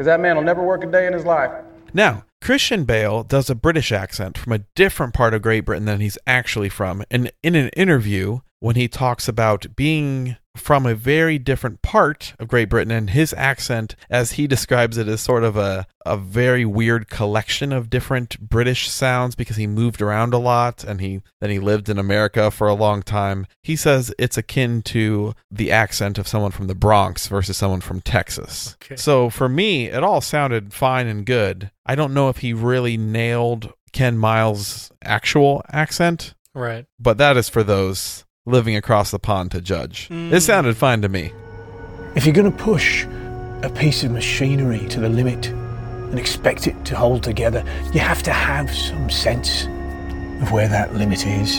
Because 0.00 0.06
that 0.06 0.20
man 0.20 0.34
will 0.34 0.42
never 0.42 0.64
work 0.64 0.82
a 0.82 0.86
day 0.86 1.06
in 1.06 1.12
his 1.12 1.26
life. 1.26 1.50
Now, 1.92 2.24
Christian 2.40 2.84
Bale 2.84 3.22
does 3.22 3.50
a 3.50 3.54
British 3.54 3.92
accent 3.92 4.38
from 4.38 4.54
a 4.54 4.60
different 4.74 5.12
part 5.12 5.34
of 5.34 5.42
Great 5.42 5.66
Britain 5.66 5.84
than 5.84 6.00
he's 6.00 6.16
actually 6.26 6.70
from. 6.70 7.04
And 7.10 7.30
in 7.42 7.54
an 7.54 7.68
interview, 7.76 8.40
when 8.60 8.76
he 8.76 8.88
talks 8.88 9.26
about 9.28 9.66
being 9.74 10.36
from 10.56 10.84
a 10.84 10.94
very 10.96 11.38
different 11.38 11.80
part 11.80 12.34
of 12.38 12.48
Great 12.48 12.68
Britain 12.68 12.90
and 12.90 13.10
his 13.10 13.32
accent, 13.34 13.94
as 14.10 14.32
he 14.32 14.46
describes 14.46 14.98
it, 14.98 15.08
is 15.08 15.20
sort 15.20 15.44
of 15.44 15.56
a, 15.56 15.86
a 16.04 16.16
very 16.16 16.64
weird 16.64 17.08
collection 17.08 17.72
of 17.72 17.88
different 17.88 18.38
British 18.40 18.90
sounds 18.90 19.34
because 19.36 19.56
he 19.56 19.66
moved 19.68 20.02
around 20.02 20.34
a 20.34 20.38
lot 20.38 20.82
and 20.84 21.00
he 21.00 21.22
then 21.40 21.50
he 21.50 21.58
lived 21.60 21.88
in 21.88 21.98
America 21.98 22.50
for 22.50 22.66
a 22.68 22.74
long 22.74 23.00
time. 23.02 23.46
He 23.62 23.76
says 23.76 24.12
it's 24.18 24.36
akin 24.36 24.82
to 24.82 25.34
the 25.50 25.70
accent 25.70 26.18
of 26.18 26.28
someone 26.28 26.50
from 26.50 26.66
the 26.66 26.74
Bronx 26.74 27.28
versus 27.28 27.56
someone 27.56 27.80
from 27.80 28.00
Texas. 28.00 28.76
Okay. 28.82 28.96
So 28.96 29.30
for 29.30 29.48
me, 29.48 29.86
it 29.86 30.02
all 30.02 30.20
sounded 30.20 30.74
fine 30.74 31.06
and 31.06 31.24
good. 31.24 31.70
I 31.86 31.94
don't 31.94 32.12
know 32.12 32.28
if 32.28 32.38
he 32.38 32.52
really 32.52 32.96
nailed 32.96 33.72
Ken 33.92 34.18
Miles' 34.18 34.90
actual 35.02 35.62
accent, 35.72 36.34
Right. 36.54 36.86
but 36.98 37.18
that 37.18 37.36
is 37.36 37.48
for 37.48 37.62
those 37.62 38.24
living 38.50 38.76
across 38.76 39.10
the 39.10 39.18
pond 39.18 39.50
to 39.52 39.60
judge. 39.60 40.08
It 40.10 40.40
sounded 40.40 40.76
fine 40.76 41.02
to 41.02 41.08
me. 41.08 41.32
If 42.14 42.26
you're 42.26 42.34
going 42.34 42.50
to 42.50 42.64
push 42.64 43.04
a 43.62 43.70
piece 43.74 44.02
of 44.04 44.10
machinery 44.10 44.86
to 44.88 45.00
the 45.00 45.08
limit 45.08 45.46
and 45.46 46.18
expect 46.18 46.66
it 46.66 46.84
to 46.86 46.96
hold 46.96 47.22
together, 47.22 47.64
you 47.92 48.00
have 48.00 48.22
to 48.24 48.32
have 48.32 48.74
some 48.74 49.08
sense 49.10 49.64
of 50.42 50.50
where 50.52 50.68
that 50.68 50.94
limit 50.94 51.26
is. 51.26 51.58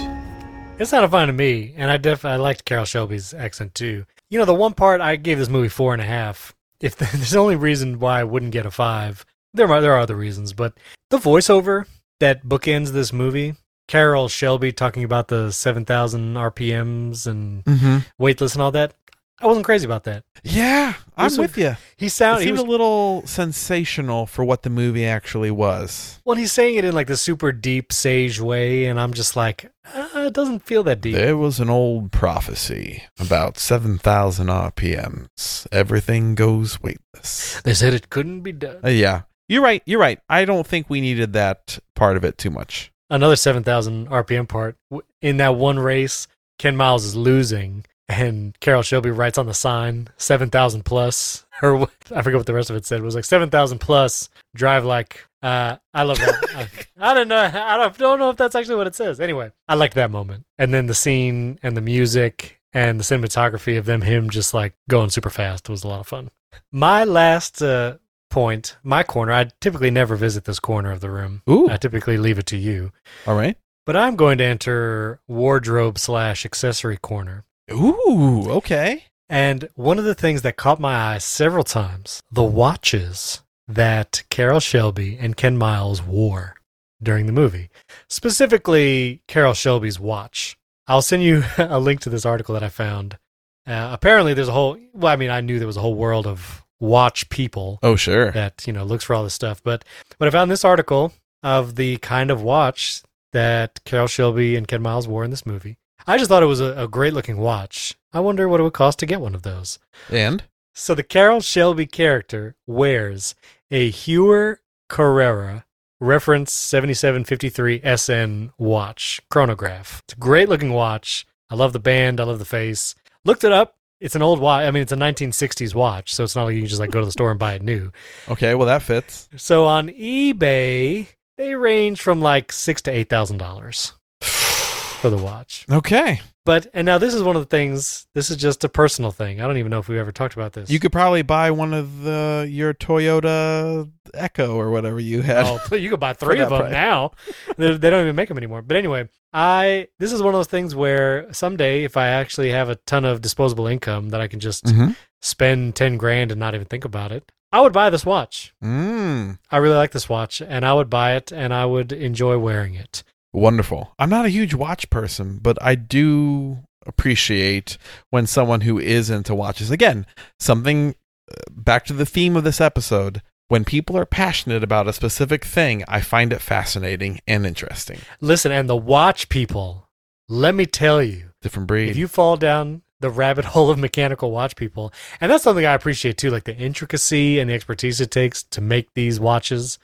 It 0.80 0.88
sounded 0.88 1.10
fine 1.10 1.28
to 1.28 1.34
me, 1.34 1.74
and 1.78 1.92
I 1.92 1.98
def 1.98 2.26
I 2.26 2.38
liked 2.38 2.66
Carroll 2.66 2.86
Shelby's 2.86 3.34
accent 3.34 3.76
too. 3.76 4.06
You 4.30 4.40
know, 4.40 4.46
the 4.46 4.54
one 4.56 4.74
part 4.74 5.00
I 5.00 5.16
gave 5.16 5.38
this 5.38 5.50
movie 5.50 5.70
four 5.70 5.94
and 5.94 6.02
a 6.02 6.06
half. 6.06 6.54
If 6.82 6.96
there's 6.96 7.30
the 7.30 7.38
only 7.38 7.56
reason 7.56 8.00
why 8.00 8.20
I 8.20 8.24
wouldn't 8.24 8.54
get 8.54 8.66
a 8.66 8.72
five, 8.72 9.24
there 9.54 9.72
are 9.72 9.82
there 9.82 9.94
are 9.94 10.00
other 10.00 10.16
reasons, 10.16 10.54
but 10.54 10.74
the 11.12 11.20
voiceover 11.20 11.86
that 12.20 12.44
bookends 12.44 12.90
this 12.90 13.14
movie, 13.14 13.54
Carroll 13.92 14.30
Shelby 14.30 14.72
talking 14.72 15.04
about 15.04 15.28
the 15.28 15.52
seven 15.52 15.84
thousand 15.84 16.36
RPMs 16.36 17.28
and 17.28 17.64
Mm-hmm. 17.66 17.98
weightless 18.18 18.54
and 18.54 18.62
all 18.62 18.72
that, 18.72 18.94
I 19.42 19.48
wasn't 19.48 19.66
crazy 19.66 19.86
about 19.86 20.06
that. 20.06 20.24
Yeah, 20.44 20.94
I'm 21.18 21.36
with 21.36 21.58
you. 21.58 21.76
He 21.98 22.08
sounded 22.08 22.46
he 22.46 22.52
was, 22.54 22.62
a 22.62 22.66
little 22.66 23.24
sensational 23.26 24.28
for 24.28 24.46
what 24.46 24.62
the 24.64 24.70
movie 24.70 25.06
actually 25.06 25.52
was. 25.52 26.22
well, 26.24 26.38
he's 26.38 26.54
saying 26.54 26.76
it 26.76 26.86
in 26.86 26.94
like 26.94 27.08
the 27.08 27.18
super 27.18 27.52
deep 27.52 27.92
sage 27.92 28.40
way, 28.40 28.86
and 28.86 28.98
I'm 28.98 29.12
just 29.14 29.36
like, 29.36 29.70
uh, 29.94 30.08
it 30.28 30.34
doesn't 30.34 30.60
feel 30.64 30.84
that 30.84 31.02
deep. 31.02 31.16
There 31.16 31.36
was 31.36 31.60
an 31.60 31.70
old 31.70 32.12
prophecy 32.14 33.04
about 33.20 33.58
7,000 33.58 34.48
RPMs. 34.48 35.68
Everything 35.72 36.36
goes 36.36 36.82
weightless. 36.82 37.60
They 37.64 37.74
said 37.74 37.94
it 37.94 38.10
couldn't 38.10 38.42
be 38.42 38.52
done. 38.54 38.80
Uh, 38.86 38.90
yeah, 38.90 39.24
you're 39.50 39.64
right. 39.64 39.82
You're 39.86 40.00
right. 40.00 40.20
I 40.30 40.46
don't 40.46 40.66
think 40.66 40.90
we 40.90 41.02
needed 41.02 41.34
that 41.34 41.80
part 41.96 42.16
of 42.16 42.24
it 42.24 42.38
too 42.38 42.52
much. 42.52 42.92
Another 43.12 43.36
7,000 43.36 44.08
RPM 44.08 44.48
part. 44.48 44.78
In 45.22 45.36
that 45.38 45.56
one 45.56 45.78
race, 45.78 46.30
Ken 46.58 46.78
Miles 46.78 47.04
is 47.04 47.14
losing, 47.14 47.84
and 48.08 48.58
Carroll 48.62 48.84
Shelby 48.84 49.12
writes 49.12 49.38
on 49.38 49.48
the 49.48 49.54
sign 49.54 50.08
7,000 50.18 50.84
plus. 50.84 51.46
Or 51.64 51.88
I 52.16 52.24
forget 52.24 52.40
what 52.40 52.48
the 52.48 52.56
rest 52.56 52.72
of 52.72 52.76
it 52.76 52.88
said. 52.88 53.02
It 53.02 53.04
was 53.04 53.14
like 53.14 53.24
7,000 53.24 53.78
plus, 53.78 54.30
drive 54.56 54.84
like. 54.84 55.28
Uh, 55.44 55.76
I 55.94 56.02
love 56.02 56.18
that. 56.18 56.44
I, 56.98 57.12
I 57.12 57.14
don't 57.14 57.28
know. 57.28 57.38
I 57.38 57.78
don't, 57.78 57.96
don't 58.00 58.18
know 58.18 58.32
if 58.32 58.38
that's 58.38 58.56
actually 58.56 58.78
what 58.78 58.88
it 58.88 58.96
says. 58.96 59.20
Anyway, 59.20 59.52
I 59.68 59.76
liked 59.76 59.94
that 59.94 60.10
moment. 60.10 60.46
And 60.58 60.74
then 60.74 60.88
the 60.88 60.96
scene 60.96 61.60
and 61.62 61.78
the 61.78 61.82
music 61.82 62.60
and 62.74 63.00
the 63.00 63.04
cinematography 63.04 63.78
of 63.78 63.86
them, 63.86 64.02
him 64.02 64.32
just 64.32 64.56
like 64.56 64.74
going 64.90 65.12
super 65.12 65.30
fast 65.30 65.70
was 65.70 65.84
a 65.84 65.88
lot 65.88 66.00
of 66.00 66.08
fun. 66.08 66.32
My 66.72 67.04
last 67.04 67.62
uh, 67.62 67.98
point, 68.32 68.78
my 68.84 69.04
corner, 69.04 69.34
I 69.34 69.52
typically 69.60 69.92
never 69.92 70.16
visit 70.16 70.46
this 70.46 70.60
corner 70.60 70.92
of 70.92 71.02
the 71.02 71.12
room. 71.12 71.44
Ooh. 71.50 71.70
I 71.70 71.78
typically 71.78 72.18
leave 72.18 72.40
it 72.40 72.48
to 72.48 72.58
you. 72.58 72.92
All 73.28 73.36
right. 73.36 73.58
But 73.86 73.96
I'm 73.96 74.16
going 74.16 74.38
to 74.40 74.44
enter 74.44 75.20
wardrobe 75.28 76.00
slash 76.00 76.46
accessory 76.46 76.98
corner. 76.98 77.44
Ooh, 77.72 78.50
okay. 78.50 79.06
And 79.30 79.70
one 79.76 79.98
of 79.98 80.06
the 80.06 80.16
things 80.16 80.42
that 80.42 80.58
caught 80.58 80.80
my 80.80 81.14
eye 81.14 81.18
several 81.18 81.64
times 81.64 82.22
the 82.32 82.44
watches 82.44 83.42
that 83.68 84.24
Carroll 84.30 84.60
Shelby 84.60 85.18
and 85.20 85.38
Ken 85.38 85.58
Miles 85.58 86.02
wore 86.02 86.56
during 87.02 87.26
the 87.26 87.32
movie. 87.32 87.70
Specifically, 88.10 89.22
Carroll 89.28 89.54
Shelby's 89.54 90.00
watch. 90.00 90.58
I'll 90.88 91.02
send 91.02 91.24
you 91.24 91.44
a 91.58 91.80
link 91.80 92.02
to 92.02 92.10
this 92.10 92.26
article 92.26 92.54
that 92.54 92.64
I 92.64 92.70
found. 92.70 93.18
Uh, 93.66 93.90
apparently, 93.92 94.34
there's 94.34 94.48
a 94.48 94.54
whole, 94.54 94.78
well, 94.94 95.14
I 95.14 95.16
mean, 95.16 95.30
I 95.30 95.42
knew 95.42 95.60
there 95.60 95.68
was 95.68 95.78
a 95.78 95.82
whole 95.82 95.96
world 95.96 96.28
of 96.28 96.64
watch 96.82 97.30
people 97.30 97.80
Oh, 97.82 97.96
sure. 97.96 98.32
that 98.32 98.68
you 98.68 98.74
know 98.74 98.84
looks 98.84 99.06
for 99.06 99.14
all 99.14 99.24
this 99.24 99.34
stuff. 99.34 99.64
But 99.64 99.86
but 100.18 100.28
I 100.28 100.32
found 100.32 100.52
this 100.52 100.66
article 100.66 101.14
of 101.42 101.76
the 101.76 101.96
kind 101.98 102.30
of 102.30 102.42
watch 102.42 103.02
that 103.32 103.80
Carroll 103.86 104.08
Shelby 104.08 104.58
and 104.58 104.68
Ken 104.68 104.82
Miles 104.82 105.08
wore 105.08 105.24
in 105.24 105.32
this 105.32 105.46
movie. 105.46 105.78
I 106.06 106.18
just 106.18 106.28
thought 106.30 106.44
it 106.44 106.48
was 106.48 106.60
a, 106.60 106.74
a 106.84 106.88
great 106.90 107.14
looking 107.14 107.38
watch. 107.38 107.96
I 108.12 108.20
wonder 108.20 108.50
what 108.50 108.60
it 108.60 108.64
would 108.64 108.74
cost 108.74 109.00
to 109.00 109.06
get 109.06 109.22
one 109.22 109.36
of 109.36 109.44
those. 109.44 109.80
And 110.10 110.44
So 110.74 110.94
the 110.96 111.04
Carroll 111.04 111.40
Shelby 111.42 111.86
character 111.86 112.56
wears 112.68 113.36
a 113.70 113.92
Heuer 113.92 114.58
Carrera 114.90 115.64
reference 116.00 116.52
7753 116.52 117.82
SN 117.96 118.52
watch 118.58 119.22
chronograph. 119.30 120.02
It's 120.06 120.14
a 120.14 120.18
great 120.18 120.50
looking 120.50 120.74
watch. 120.74 121.26
I 121.50 121.56
love 121.56 121.74
the 121.74 121.80
band. 121.80 122.20
I 122.20 122.24
love 122.24 122.40
the 122.40 122.46
face. 122.46 122.96
Looked 123.24 123.44
it 123.44 123.52
up. 123.52 123.76
It's 124.02 124.16
an 124.16 124.24
old 124.24 124.40
watch. 124.40 124.66
I 124.66 124.72
mean, 124.72 124.82
it's 124.82 124.92
a 124.92 124.98
1960s 124.98 125.76
watch, 125.76 126.14
so 126.14 126.24
it's 126.24 126.36
not 126.36 126.46
like 126.46 126.56
you 126.56 126.62
can 126.62 126.68
just 126.68 126.82
like 126.82 126.90
go 126.92 127.00
to 127.00 127.06
the 127.06 127.12
store 127.12 127.30
and 127.30 127.40
buy 127.40 127.54
it 127.54 127.62
new. 127.62 127.92
okay, 128.28 128.56
well 128.56 128.68
that 128.68 128.82
fits. 128.82 129.30
So 129.38 129.66
on 129.66 129.90
eBay, 129.90 131.08
they 131.38 131.56
range 131.56 132.02
from 132.02 132.20
like 132.20 132.52
six 132.52 132.82
to 132.84 132.92
eight 132.92 133.10
thousand 133.10 133.38
dollars 133.38 133.94
for 134.22 135.10
the 135.10 135.18
watch. 135.18 135.66
Okay. 135.72 136.20
But 136.44 136.68
and 136.74 136.86
now 136.88 136.98
this 136.98 137.14
is 137.14 137.22
one 137.22 137.36
of 137.36 137.44
the 137.44 137.48
things. 137.48 138.08
This 138.16 138.32
is 138.32 138.38
just 138.38 138.64
a 138.64 138.70
personal 138.70 139.12
thing. 139.12 139.40
I 139.42 139.46
don't 139.48 139.58
even 139.58 139.70
know 139.70 139.78
if 139.78 139.88
we've 139.88 140.00
ever 140.00 140.12
talked 140.12 140.34
about 140.34 140.54
this. 140.54 140.72
You 140.72 140.80
could 140.80 140.92
probably 140.92 141.22
buy 141.22 141.52
one 141.52 141.74
of 141.74 142.02
the 142.02 142.48
your 142.50 142.74
Toyota 142.74 143.88
Echo 144.14 144.56
or 144.56 144.70
whatever 144.70 145.00
you 145.00 145.22
had. 145.22 145.46
Oh, 145.46 145.76
you 145.76 145.90
could 145.90 146.00
buy 146.00 146.14
three 146.14 146.40
of 146.40 146.50
them 146.50 146.60
price. 146.62 146.72
now. 146.72 147.12
they, 147.58 147.76
they 147.78 147.90
don't 147.90 148.02
even 148.04 148.16
make 148.16 148.28
them 148.30 148.38
anymore. 148.38 148.62
But 148.62 148.78
anyway, 148.78 149.10
I 149.34 149.88
this 150.00 150.12
is 150.12 150.22
one 150.22 150.34
of 150.34 150.40
those 150.40 150.48
things 150.48 150.76
where 150.76 151.32
someday, 151.34 151.84
if 151.84 151.98
I 151.98 152.08
actually 152.08 152.52
have 152.52 152.70
a 152.70 152.76
ton 152.76 153.06
of 153.06 153.22
disposable 153.22 153.68
income 153.68 154.10
that 154.10 154.22
I 154.22 154.28
can 154.28 154.40
just 154.40 154.66
Mhm. 154.66 154.96
spend 155.22 155.76
ten 155.76 155.98
grand 155.98 156.32
and 156.32 156.40
not 156.40 156.56
even 156.56 156.68
think 156.68 156.86
about 156.86 157.12
it, 157.12 157.32
I 157.52 157.62
would 157.62 157.74
buy 157.74 157.90
this 157.90 158.06
watch. 158.06 158.54
Mm, 158.64 159.38
I 159.50 159.58
really 159.58 159.76
like 159.76 159.92
this 159.92 160.08
watch, 160.10 160.42
and 160.42 160.66
I 160.66 160.74
would 160.74 160.90
buy 160.90 161.16
it, 161.16 161.32
and 161.32 161.54
I 161.54 161.66
would 161.66 161.92
enjoy 161.92 162.38
wearing 162.38 162.76
it. 162.76 163.04
wonderful. 163.34 163.94
I'm 163.98 164.10
not 164.10 164.26
a 164.26 164.30
huge 164.30 164.54
watch 164.54 164.90
person, 164.90 165.40
but 165.42 165.58
I 165.62 165.76
do 165.76 166.60
appreciate 166.86 167.78
when 168.10 168.28
someone 168.28 168.62
who 168.62 168.78
is 168.78 169.10
into 169.10 169.34
watches 169.34 169.72
again, 169.72 170.06
something 170.40 170.96
uh, 171.32 171.36
back 171.50 171.86
to 171.86 171.94
the 171.94 172.06
theme 172.06 172.36
of 172.36 172.44
this 172.44 172.60
episode, 172.62 173.22
when 173.52 173.66
people 173.66 173.98
are 173.98 174.06
passionate 174.06 174.64
about 174.64 174.88
a 174.88 174.94
specific 174.94 175.44
thing, 175.44 175.84
I 175.86 176.00
find 176.00 176.32
it 176.32 176.40
fascinating 176.40 177.20
and 177.28 177.46
interesting. 177.46 178.00
Listen, 178.22 178.50
and 178.50 178.70
the 178.70 178.78
watch 178.78 179.28
people, 179.28 179.90
let 180.30 180.56
me 180.56 180.66
tell 180.66 181.04
you, 181.04 181.32
Different 181.42 181.68
breed. 181.68 181.90
if 181.90 181.98
you 181.98 182.08
fall 182.08 182.38
down 182.38 182.82
the 183.02 183.10
rabbit 183.10 183.44
hole 183.54 183.70
of 183.70 183.78
mechanical 183.78 184.32
watch 184.32 184.56
people. 184.56 184.94
And 185.20 185.30
that's 185.30 185.44
something 185.44 185.66
I 185.66 185.74
appreciate 185.74 186.18
too, 186.18 186.30
like 186.30 186.46
the 186.46 186.56
intricacy 186.56 187.40
and 187.40 187.50
the 187.50 187.54
expertise 187.54 188.00
it 188.00 188.10
takes 188.10 188.42
to 188.44 188.62
make 188.62 188.94
these 188.94 189.20
watches. 189.20 189.80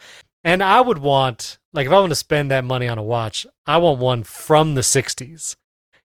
And 0.46 0.64
I 0.64 0.80
would 0.80 1.00
want, 1.00 1.58
like, 1.74 1.88
if 1.88 1.92
I 1.92 2.00
want 2.00 2.12
to 2.12 2.16
spend 2.16 2.52
that 2.52 2.64
money 2.64 2.88
on 2.88 2.98
a 2.98 3.04
watch, 3.04 3.46
I 3.66 3.80
want 3.80 4.00
one 4.00 4.24
from 4.24 4.76
the 4.76 4.82
60s. 4.82 5.58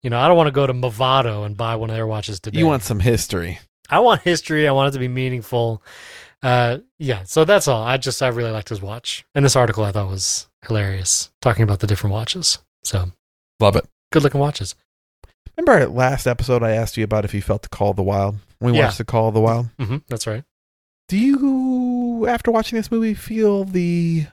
You 0.03 0.09
know, 0.09 0.19
I 0.19 0.27
don't 0.27 0.35
want 0.35 0.47
to 0.47 0.51
go 0.51 0.67
to 0.67 0.73
Movado 0.73 1.45
and 1.45 1.55
buy 1.55 1.77
one 1.77 1.89
of 1.89 1.95
their 1.95 2.05
watches 2.05 2.41
today. 2.41 2.59
You 2.59 2.67
want 2.67 2.83
some 2.83 2.99
history. 2.99 3.59
I 3.89 3.99
want 3.99 4.23
history. 4.23 4.67
I 4.67 4.71
want 4.73 4.89
it 4.89 4.91
to 4.93 4.99
be 4.99 5.07
meaningful. 5.07 5.81
Uh, 6.45 6.77
yeah. 6.99 7.23
So 7.23 7.43
that's 7.43 7.67
all. 7.67 7.83
I 7.83 7.97
just 7.97 8.21
I 8.21 8.27
really 8.27 8.51
liked 8.51 8.69
his 8.69 8.81
watch, 8.81 9.25
and 9.33 9.43
this 9.43 9.55
article 9.55 9.83
I 9.83 9.91
thought 9.91 10.09
was 10.09 10.47
hilarious, 10.67 11.31
talking 11.41 11.63
about 11.63 11.79
the 11.79 11.87
different 11.87 12.13
watches. 12.13 12.59
So 12.83 13.11
Love 13.59 13.75
it. 13.75 13.85
good 14.11 14.21
looking 14.23 14.39
watches. 14.41 14.75
Remember 15.57 15.87
last 15.87 16.27
episode 16.27 16.61
I 16.63 16.71
asked 16.71 16.97
you 16.97 17.03
about 17.03 17.25
if 17.25 17.33
you 17.33 17.41
felt 17.41 17.63
the 17.63 17.69
call 17.69 17.91
of 17.91 17.95
the 17.95 18.03
wild? 18.03 18.35
We 18.61 18.73
Yeah. 18.73 18.85
watched 18.85 18.97
the 18.99 19.05
call 19.05 19.29
of 19.29 19.33
the 19.33 19.41
wild. 19.41 19.69
hmm 19.79 19.97
that's 20.07 20.27
right. 20.27 20.43
Do 21.07 21.17
you, 21.17 22.27
after 22.27 22.51
watching 22.51 22.77
this 22.77 22.91
movie, 22.91 23.13
feel 23.13 23.63
the 23.63 24.25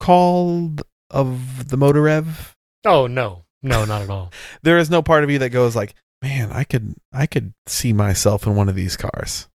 call 0.00 0.72
of 1.10 1.68
the 1.68 1.76
motor 1.76 2.02
rev? 2.02 2.54
Oh 2.84 3.06
no, 3.06 3.44
no, 3.62 3.84
not 3.84 4.02
at 4.02 4.10
all. 4.10 4.32
There 4.62 4.78
is 4.78 4.90
no 4.90 5.02
part 5.02 5.24
of 5.24 5.30
you 5.30 5.38
that 5.40 5.50
goes 5.50 5.74
like, 5.76 5.94
"Man, 6.22 6.52
I 6.52 6.64
could, 6.64 6.94
I 7.12 7.26
could 7.26 7.52
see 7.66 7.92
myself 7.92 8.46
in 8.46 8.54
one 8.54 8.68
of 8.68 8.74
these 8.74 8.96
cars." 8.96 9.48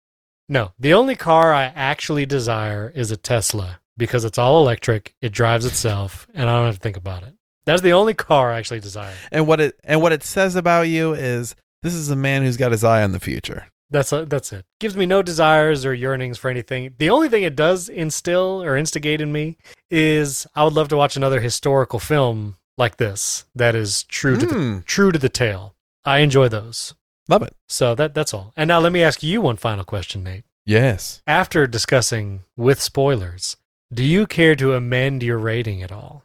No, 0.49 0.73
the 0.79 0.95
only 0.95 1.17
car 1.17 1.53
I 1.53 1.65
actually 1.65 2.27
desire 2.27 2.93
is 2.95 3.11
a 3.11 3.17
Tesla 3.17 3.81
because 3.97 4.25
it's 4.25 4.39
all 4.39 4.61
electric, 4.61 5.15
it 5.21 5.33
drives 5.33 5.65
itself, 5.65 6.27
and 6.35 6.49
I 6.49 6.57
don't 6.57 6.67
have 6.67 6.77
to 6.77 6.81
think 6.81 6.97
about 6.97 7.23
it. 7.25 7.35
That's 7.65 7.83
the 7.83 7.93
only 7.93 8.15
car 8.15 8.53
I 8.53 8.59
actually 8.59 8.81
desire. 8.81 9.15
And 9.33 9.47
what 9.49 9.61
it 9.61 9.79
and 9.83 10.01
what 10.01 10.13
it 10.13 10.23
says 10.23 10.55
about 10.55 10.83
you 10.83 11.15
is 11.15 11.57
this 11.83 11.95
is 11.95 12.11
a 12.11 12.17
man 12.17 12.43
who's 12.43 12.57
got 12.57 12.71
his 12.73 12.85
eye 12.85 13.03
on 13.03 13.11
the 13.13 13.19
future. 13.21 13.67
That's 13.91 14.13
uh, 14.13 14.25
that's 14.25 14.53
it. 14.53 14.65
Gives 14.79 14.97
me 14.97 15.05
no 15.07 15.21
desires 15.23 15.85
or 15.85 15.93
yearnings 15.93 16.39
for 16.39 16.49
anything. 16.49 16.95
The 16.99 17.11
only 17.11 17.29
thing 17.29 17.43
it 17.43 17.57
does 17.57 17.89
instill 17.89 18.63
or 18.63 18.77
instigate 18.77 19.21
in 19.21 19.33
me 19.33 19.57
is 19.91 20.47
I 20.55 20.63
would 20.63 20.75
love 20.75 20.89
to 20.89 20.97
watch 20.97 21.17
another 21.17 21.41
historical 21.41 21.99
film 21.99 22.57
like 22.79 22.99
this 22.99 23.47
that 23.55 23.75
is 23.75 24.05
true 24.05 24.37
to 24.37 24.47
Hmm. 24.47 24.77
the 24.77 24.83
true 24.83 25.11
to 25.11 25.19
the 25.19 25.29
tale. 25.29 25.75
I 26.05 26.19
enjoy 26.19 26.49
those. 26.49 26.95
Love 27.29 27.43
it. 27.43 27.55
So 27.69 27.95
that 27.95 28.15
that's 28.15 28.33
all. 28.35 28.53
And 28.57 28.69
now 28.69 28.79
let 28.81 28.93
me 28.93 29.03
ask 29.03 29.23
you 29.23 29.41
one 29.41 29.57
final 29.57 29.85
question, 29.85 30.23
Nate. 30.23 30.45
Yes. 30.65 31.23
After 31.27 31.67
discussing 31.67 32.43
with 32.57 32.81
spoilers, 32.81 33.57
do 33.93 34.03
you 34.05 34.27
care 34.27 34.57
to 34.57 34.75
amend 34.75 35.23
your 35.23 35.39
rating 35.39 35.83
at 35.83 35.93
all? 35.93 36.25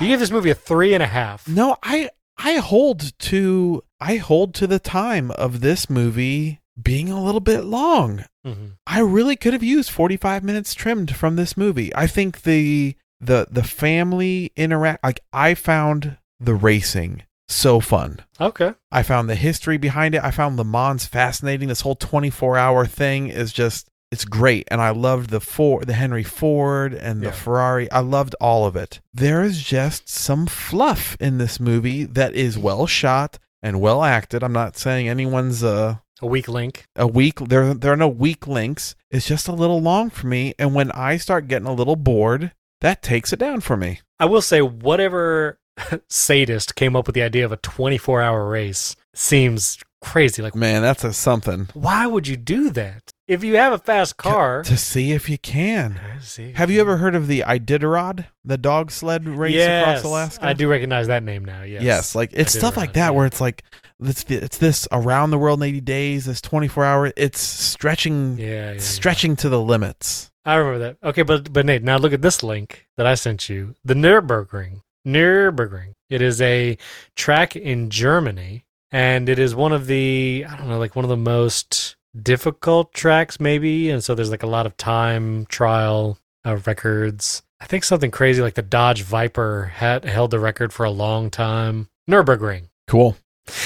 You 0.00 0.06
give 0.08 0.20
this 0.20 0.30
movie 0.30 0.50
a 0.50 0.54
three 0.54 0.94
and 0.94 1.02
a 1.02 1.06
half. 1.06 1.46
No, 1.46 1.76
I 1.82 2.08
I 2.38 2.54
hold 2.54 3.18
to 3.18 3.82
I 4.00 4.16
hold 4.16 4.54
to 4.54 4.66
the 4.66 4.78
time 4.78 5.30
of 5.32 5.60
this 5.60 5.90
movie 5.90 6.60
being 6.80 7.10
a 7.10 7.22
little 7.22 7.40
bit 7.40 7.64
long. 7.64 8.24
Mhm. 8.46 8.76
I 8.86 9.00
really 9.00 9.36
could 9.36 9.52
have 9.52 9.62
used 9.62 9.90
45 9.90 10.42
minutes 10.42 10.72
trimmed 10.72 11.14
from 11.14 11.36
this 11.36 11.54
movie. 11.56 11.94
I 11.94 12.06
think 12.06 12.42
the 12.42 12.96
the 13.20 13.46
the 13.50 13.62
family 13.64 14.52
interact 14.56 15.04
like 15.04 15.20
I 15.34 15.52
found 15.54 16.16
the 16.38 16.54
racing 16.54 17.24
so 17.50 17.80
fun. 17.80 18.20
Okay. 18.40 18.74
I 18.92 19.02
found 19.02 19.28
the 19.28 19.34
history 19.34 19.76
behind 19.76 20.14
it. 20.14 20.22
I 20.24 20.30
found 20.30 20.56
Le 20.56 20.64
Mans 20.64 21.04
fascinating. 21.06 21.68
This 21.68 21.80
whole 21.82 21.94
24 21.96 22.56
hour 22.56 22.86
thing 22.86 23.28
is 23.28 23.52
just 23.52 23.88
it's 24.10 24.24
great 24.24 24.66
and 24.72 24.80
I 24.80 24.90
loved 24.90 25.30
the 25.30 25.40
Ford, 25.40 25.86
the 25.86 25.92
Henry 25.92 26.24
Ford 26.24 26.92
and 26.94 27.20
the 27.20 27.26
Yeah. 27.26 27.32
Ferrari. 27.32 27.90
I 27.92 28.00
loved 28.00 28.34
all 28.40 28.66
of 28.66 28.74
it. 28.74 29.00
There 29.14 29.42
is 29.44 29.62
just 29.62 30.08
some 30.08 30.46
fluff 30.46 31.16
in 31.20 31.38
this 31.38 31.60
movie 31.60 32.04
that 32.04 32.34
is 32.34 32.58
well 32.58 32.86
shot 32.86 33.38
and 33.62 33.80
well 33.80 34.02
acted. 34.02 34.42
I'm 34.42 34.52
not 34.52 34.76
saying 34.76 35.08
anyone's 35.08 35.62
uh 35.62 35.96
A 36.22 36.26
weak 36.26 36.48
link. 36.48 36.86
a 36.96 37.06
weak 37.06 37.38
there 37.38 37.72
there 37.74 37.92
are 37.92 37.96
no 37.96 38.08
weak 38.08 38.46
links. 38.48 38.96
It's 39.12 39.26
just 39.28 39.46
a 39.48 39.52
little 39.52 39.80
long 39.80 40.10
for 40.10 40.26
me 40.26 40.54
and 40.58 40.74
when 40.74 40.90
I 40.92 41.16
start 41.16 41.46
getting 41.48 41.68
a 41.68 41.72
little 41.74 41.96
bored, 41.96 42.52
that 42.80 43.02
takes 43.02 43.32
it 43.32 43.38
down 43.38 43.60
for 43.60 43.76
me. 43.76 44.00
I 44.18 44.24
will 44.24 44.42
say, 44.42 44.60
whatever 44.60 45.58
sadist 46.08 46.74
came 46.74 46.96
up 46.96 47.06
with 47.06 47.14
the 47.14 47.22
idea 47.22 47.44
of 47.44 47.52
a 47.52 47.56
24 47.56 48.20
hour 48.22 48.48
race 48.48 48.96
seems 49.14 49.78
crazy. 50.00 50.42
Like, 50.42 50.54
Man, 50.54 50.82
that's 50.82 51.04
a 51.04 51.12
something. 51.12 51.68
why 51.74 52.06
would 52.06 52.26
you 52.26 52.36
do 52.36 52.70
that? 52.70 53.10
If 53.28 53.44
you 53.44 53.56
have 53.56 53.72
a 53.72 53.78
fast 53.78 54.16
car, 54.16 54.64
To 54.64 54.76
see 54.76 55.12
if 55.12 55.28
you 55.28 55.38
can. 55.38 56.00
See, 56.20 56.52
Have 56.52 56.68
you 56.70 56.80
ever 56.80 56.96
heard 56.96 57.14
of 57.14 57.28
the 57.28 57.40
Iditarod, 57.46 58.26
the 58.44 58.58
dog 58.58 58.90
sled 58.90 59.28
race 59.28 59.54
yes, 59.54 59.82
across 60.00 60.04
Alaska? 60.04 60.46
I 60.46 60.52
do 60.52 60.68
recognize 60.68 61.06
that 61.06 61.22
name 61.22 61.44
now. 61.44 61.62
Yes. 61.62 61.82
Yes, 61.82 62.14
like 62.16 62.30
it's 62.32 62.52
I 62.52 62.52
did 62.54 62.58
stuff 62.58 62.76
like 62.76 62.94
that 62.94 63.10
it. 63.10 63.14
where 63.14 63.26
it's 63.26 63.40
like 63.40 63.62
it's 64.00 64.24
it's 64.28 64.58
this 64.58 64.88
around 64.90 65.30
the 65.30 65.38
world 65.38 65.62
in 65.62 65.68
80 65.68 65.80
days, 65.82 66.24
this 66.24 66.40
24 66.40 66.84
hour. 66.84 67.12
It's 67.16 67.40
stretching, 67.40 68.36
Yeah, 68.38 68.46
yeah, 68.46 68.72
yeah. 68.72 68.78
stretching 68.80 69.36
to 69.36 69.48
the 69.48 69.60
limits. 69.60 70.32
I 70.44 70.54
remember 70.56 70.78
that. 70.80 70.96
Okay, 71.10 71.22
but 71.22 71.52
but 71.52 71.66
Nate, 71.66 71.84
now 71.84 71.98
look 71.98 72.12
at 72.12 72.22
this 72.22 72.42
link 72.42 72.86
that 72.96 73.06
I 73.06 73.14
sent 73.14 73.48
you. 73.48 73.74
The 73.84 73.94
Nürburgring. 73.94 74.80
Nürburgring. 75.06 75.92
It 76.08 76.22
is 76.22 76.40
a 76.40 76.76
track 77.16 77.56
in 77.56 77.90
Germany, 77.90 78.64
and 78.90 79.28
it 79.28 79.38
is 79.38 79.54
one 79.54 79.72
of 79.72 79.86
the 79.86 80.44
I 80.48 80.56
don't 80.56 80.68
know, 80.68 80.78
like 80.78 80.96
one 80.96 81.04
of 81.04 81.08
the 81.08 81.16
most 81.16 81.96
difficult 82.20 82.92
tracks, 82.92 83.38
maybe. 83.40 83.90
And 83.90 84.02
so 84.02 84.14
there's 84.14 84.30
like 84.30 84.42
a 84.42 84.48
lot 84.48 84.66
of 84.66 84.76
time 84.76 85.46
trial 85.46 86.18
uh, 86.44 86.56
records. 86.66 87.42
I 87.60 87.66
think 87.66 87.84
something 87.84 88.10
crazy 88.10 88.42
like 88.42 88.54
the 88.54 88.62
Dodge 88.62 89.02
Viper 89.02 89.72
had 89.74 90.04
held 90.04 90.30
the 90.30 90.40
record 90.40 90.72
for 90.72 90.84
a 90.84 90.90
long 90.90 91.30
time. 91.30 91.88
Nürburgring. 92.08 92.68
Cool. 92.88 93.16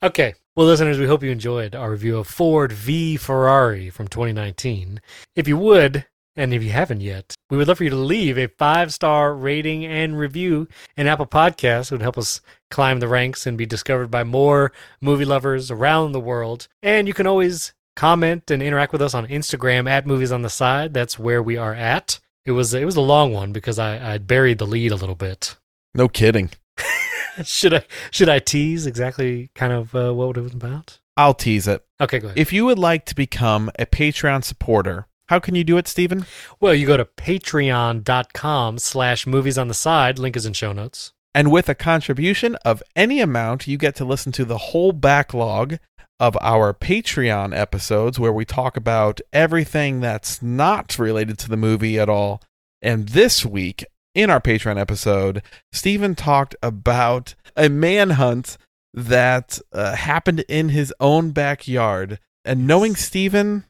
Okay. 0.00 0.34
Well, 0.54 0.66
listeners, 0.66 0.98
we 0.98 1.06
hope 1.06 1.24
you 1.24 1.30
enjoyed 1.32 1.74
our 1.74 1.90
review 1.90 2.18
of 2.18 2.28
Ford 2.28 2.70
v 2.70 3.16
Ferrari 3.16 3.90
from 3.90 4.06
2019. 4.06 5.00
If 5.34 5.48
you 5.48 5.56
would, 5.56 6.06
and 6.38 6.54
if 6.54 6.62
you 6.62 6.70
haven't 6.70 7.00
yet, 7.00 7.34
we 7.50 7.56
would 7.56 7.66
love 7.66 7.78
for 7.78 7.84
you 7.84 7.90
to 7.90 7.96
leave 7.96 8.38
a 8.38 8.46
five 8.46 8.94
star 8.94 9.34
rating 9.34 9.84
and 9.84 10.16
review 10.16 10.68
in 10.96 11.06
Apple 11.06 11.26
Podcasts. 11.26 11.90
It 11.90 11.96
would 11.96 12.02
help 12.02 12.16
us 12.16 12.40
climb 12.70 13.00
the 13.00 13.08
ranks 13.08 13.46
and 13.46 13.58
be 13.58 13.66
discovered 13.66 14.10
by 14.10 14.24
more 14.24 14.72
movie 15.00 15.24
lovers 15.24 15.70
around 15.70 16.12
the 16.12 16.20
world. 16.20 16.68
And 16.82 17.08
you 17.08 17.14
can 17.14 17.26
always 17.26 17.74
comment 17.96 18.50
and 18.50 18.62
interact 18.62 18.92
with 18.92 19.02
us 19.02 19.14
on 19.14 19.26
Instagram 19.26 19.90
at 19.90 20.06
Movies 20.06 20.30
on 20.30 20.42
the 20.42 20.48
Side. 20.48 20.94
That's 20.94 21.18
where 21.18 21.42
we 21.42 21.56
are 21.56 21.74
at. 21.74 22.20
It 22.46 22.52
was 22.52 22.72
it 22.72 22.84
was 22.84 22.96
a 22.96 23.00
long 23.00 23.32
one 23.32 23.52
because 23.52 23.78
I, 23.78 24.14
I 24.14 24.18
buried 24.18 24.58
the 24.58 24.66
lead 24.66 24.92
a 24.92 24.96
little 24.96 25.16
bit. 25.16 25.56
No 25.94 26.08
kidding. 26.08 26.50
should 27.44 27.74
I 27.74 27.84
should 28.12 28.28
I 28.28 28.38
tease 28.38 28.86
exactly 28.86 29.50
kind 29.54 29.72
of 29.72 29.94
uh, 29.94 30.14
what 30.14 30.36
it 30.36 30.42
was 30.42 30.54
about? 30.54 31.00
I'll 31.16 31.34
tease 31.34 31.66
it. 31.66 31.84
Okay, 32.00 32.20
go 32.20 32.28
ahead. 32.28 32.38
If 32.38 32.52
you 32.52 32.64
would 32.64 32.78
like 32.78 33.04
to 33.06 33.14
become 33.16 33.72
a 33.76 33.86
Patreon 33.86 34.44
supporter, 34.44 35.08
how 35.28 35.38
can 35.38 35.54
you 35.54 35.64
do 35.64 35.76
it, 35.76 35.88
Stephen? 35.88 36.26
Well, 36.60 36.74
you 36.74 36.86
go 36.86 36.96
to 36.96 37.04
patreon.com 37.04 38.78
slash 38.78 39.26
movies 39.26 39.58
on 39.58 39.68
the 39.68 39.74
side. 39.74 40.18
Link 40.18 40.36
is 40.36 40.46
in 40.46 40.52
show 40.52 40.72
notes. 40.72 41.12
And 41.34 41.52
with 41.52 41.68
a 41.68 41.74
contribution 41.74 42.56
of 42.64 42.82
any 42.96 43.20
amount, 43.20 43.66
you 43.66 43.78
get 43.78 43.94
to 43.96 44.04
listen 44.04 44.32
to 44.32 44.44
the 44.44 44.58
whole 44.58 44.92
backlog 44.92 45.78
of 46.18 46.36
our 46.40 46.74
Patreon 46.74 47.56
episodes 47.56 48.18
where 48.18 48.32
we 48.32 48.44
talk 48.44 48.76
about 48.76 49.20
everything 49.32 50.00
that's 50.00 50.42
not 50.42 50.98
related 50.98 51.38
to 51.38 51.48
the 51.48 51.56
movie 51.56 51.98
at 51.98 52.08
all. 52.08 52.42
And 52.82 53.10
this 53.10 53.46
week, 53.46 53.84
in 54.14 54.30
our 54.30 54.40
Patreon 54.40 54.80
episode, 54.80 55.42
Stephen 55.72 56.14
talked 56.14 56.56
about 56.62 57.34
a 57.56 57.68
manhunt 57.68 58.56
that 58.94 59.60
uh, 59.72 59.94
happened 59.94 60.44
in 60.48 60.70
his 60.70 60.92
own 60.98 61.30
backyard. 61.30 62.18
And 62.44 62.66
knowing 62.66 62.96
Stephen, 62.96 63.64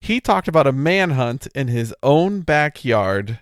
he 0.00 0.20
talked 0.20 0.48
about 0.48 0.66
a 0.66 0.72
manhunt 0.72 1.46
in 1.54 1.68
his 1.68 1.94
own 2.02 2.40
backyard. 2.40 3.40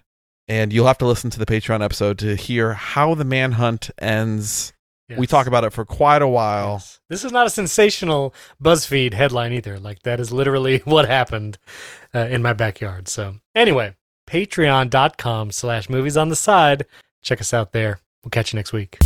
And 0.49 0.73
you'll 0.73 0.87
have 0.87 0.99
to 0.99 1.07
listen 1.07 1.29
to 1.31 1.39
the 1.41 1.47
Patreon 1.47 1.83
episode 1.85 2.19
to 2.21 2.37
hear 2.37 2.75
how 2.75 3.15
the 3.15 3.25
manhunt 3.25 3.91
ends. 3.99 4.73
We 5.17 5.27
talk 5.27 5.47
about 5.47 5.65
it 5.65 5.73
for 5.73 5.85
quite 5.85 6.23
a 6.23 6.29
while. 6.29 6.75
Yes. 6.75 7.01
This 7.09 7.25
is 7.25 7.33
not 7.33 7.47
a 7.47 7.51
sensational 7.51 8.35
BuzzFeed 8.63 9.15
headline 9.15 9.53
either. 9.53 9.79
Like, 9.79 10.03
that 10.03 10.21
is 10.21 10.33
literally 10.33 10.79
what 10.85 11.09
happened 11.09 11.59
uh, 12.15 12.27
in 12.31 12.43
my 12.43 12.53
backyard. 12.53 13.09
So, 13.09 13.37
anyway, 13.55 13.95
patreon.com 14.29 15.53
slash 15.53 15.89
movies 15.89 16.17
on 16.17 16.29
the 16.29 16.37
side. 16.37 16.87
Check 17.23 17.41
us 17.41 17.55
out 17.55 17.73
there. 17.73 18.01
We'll 18.25 18.31
catch 18.31 18.53
you 18.53 18.57
next 18.57 18.73
week. 18.73 18.99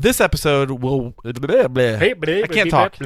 This 0.00 0.18
episode 0.20 0.70
will. 0.70 1.14
I 2.44 2.46
can't 2.46 2.70
talk. 2.70 2.96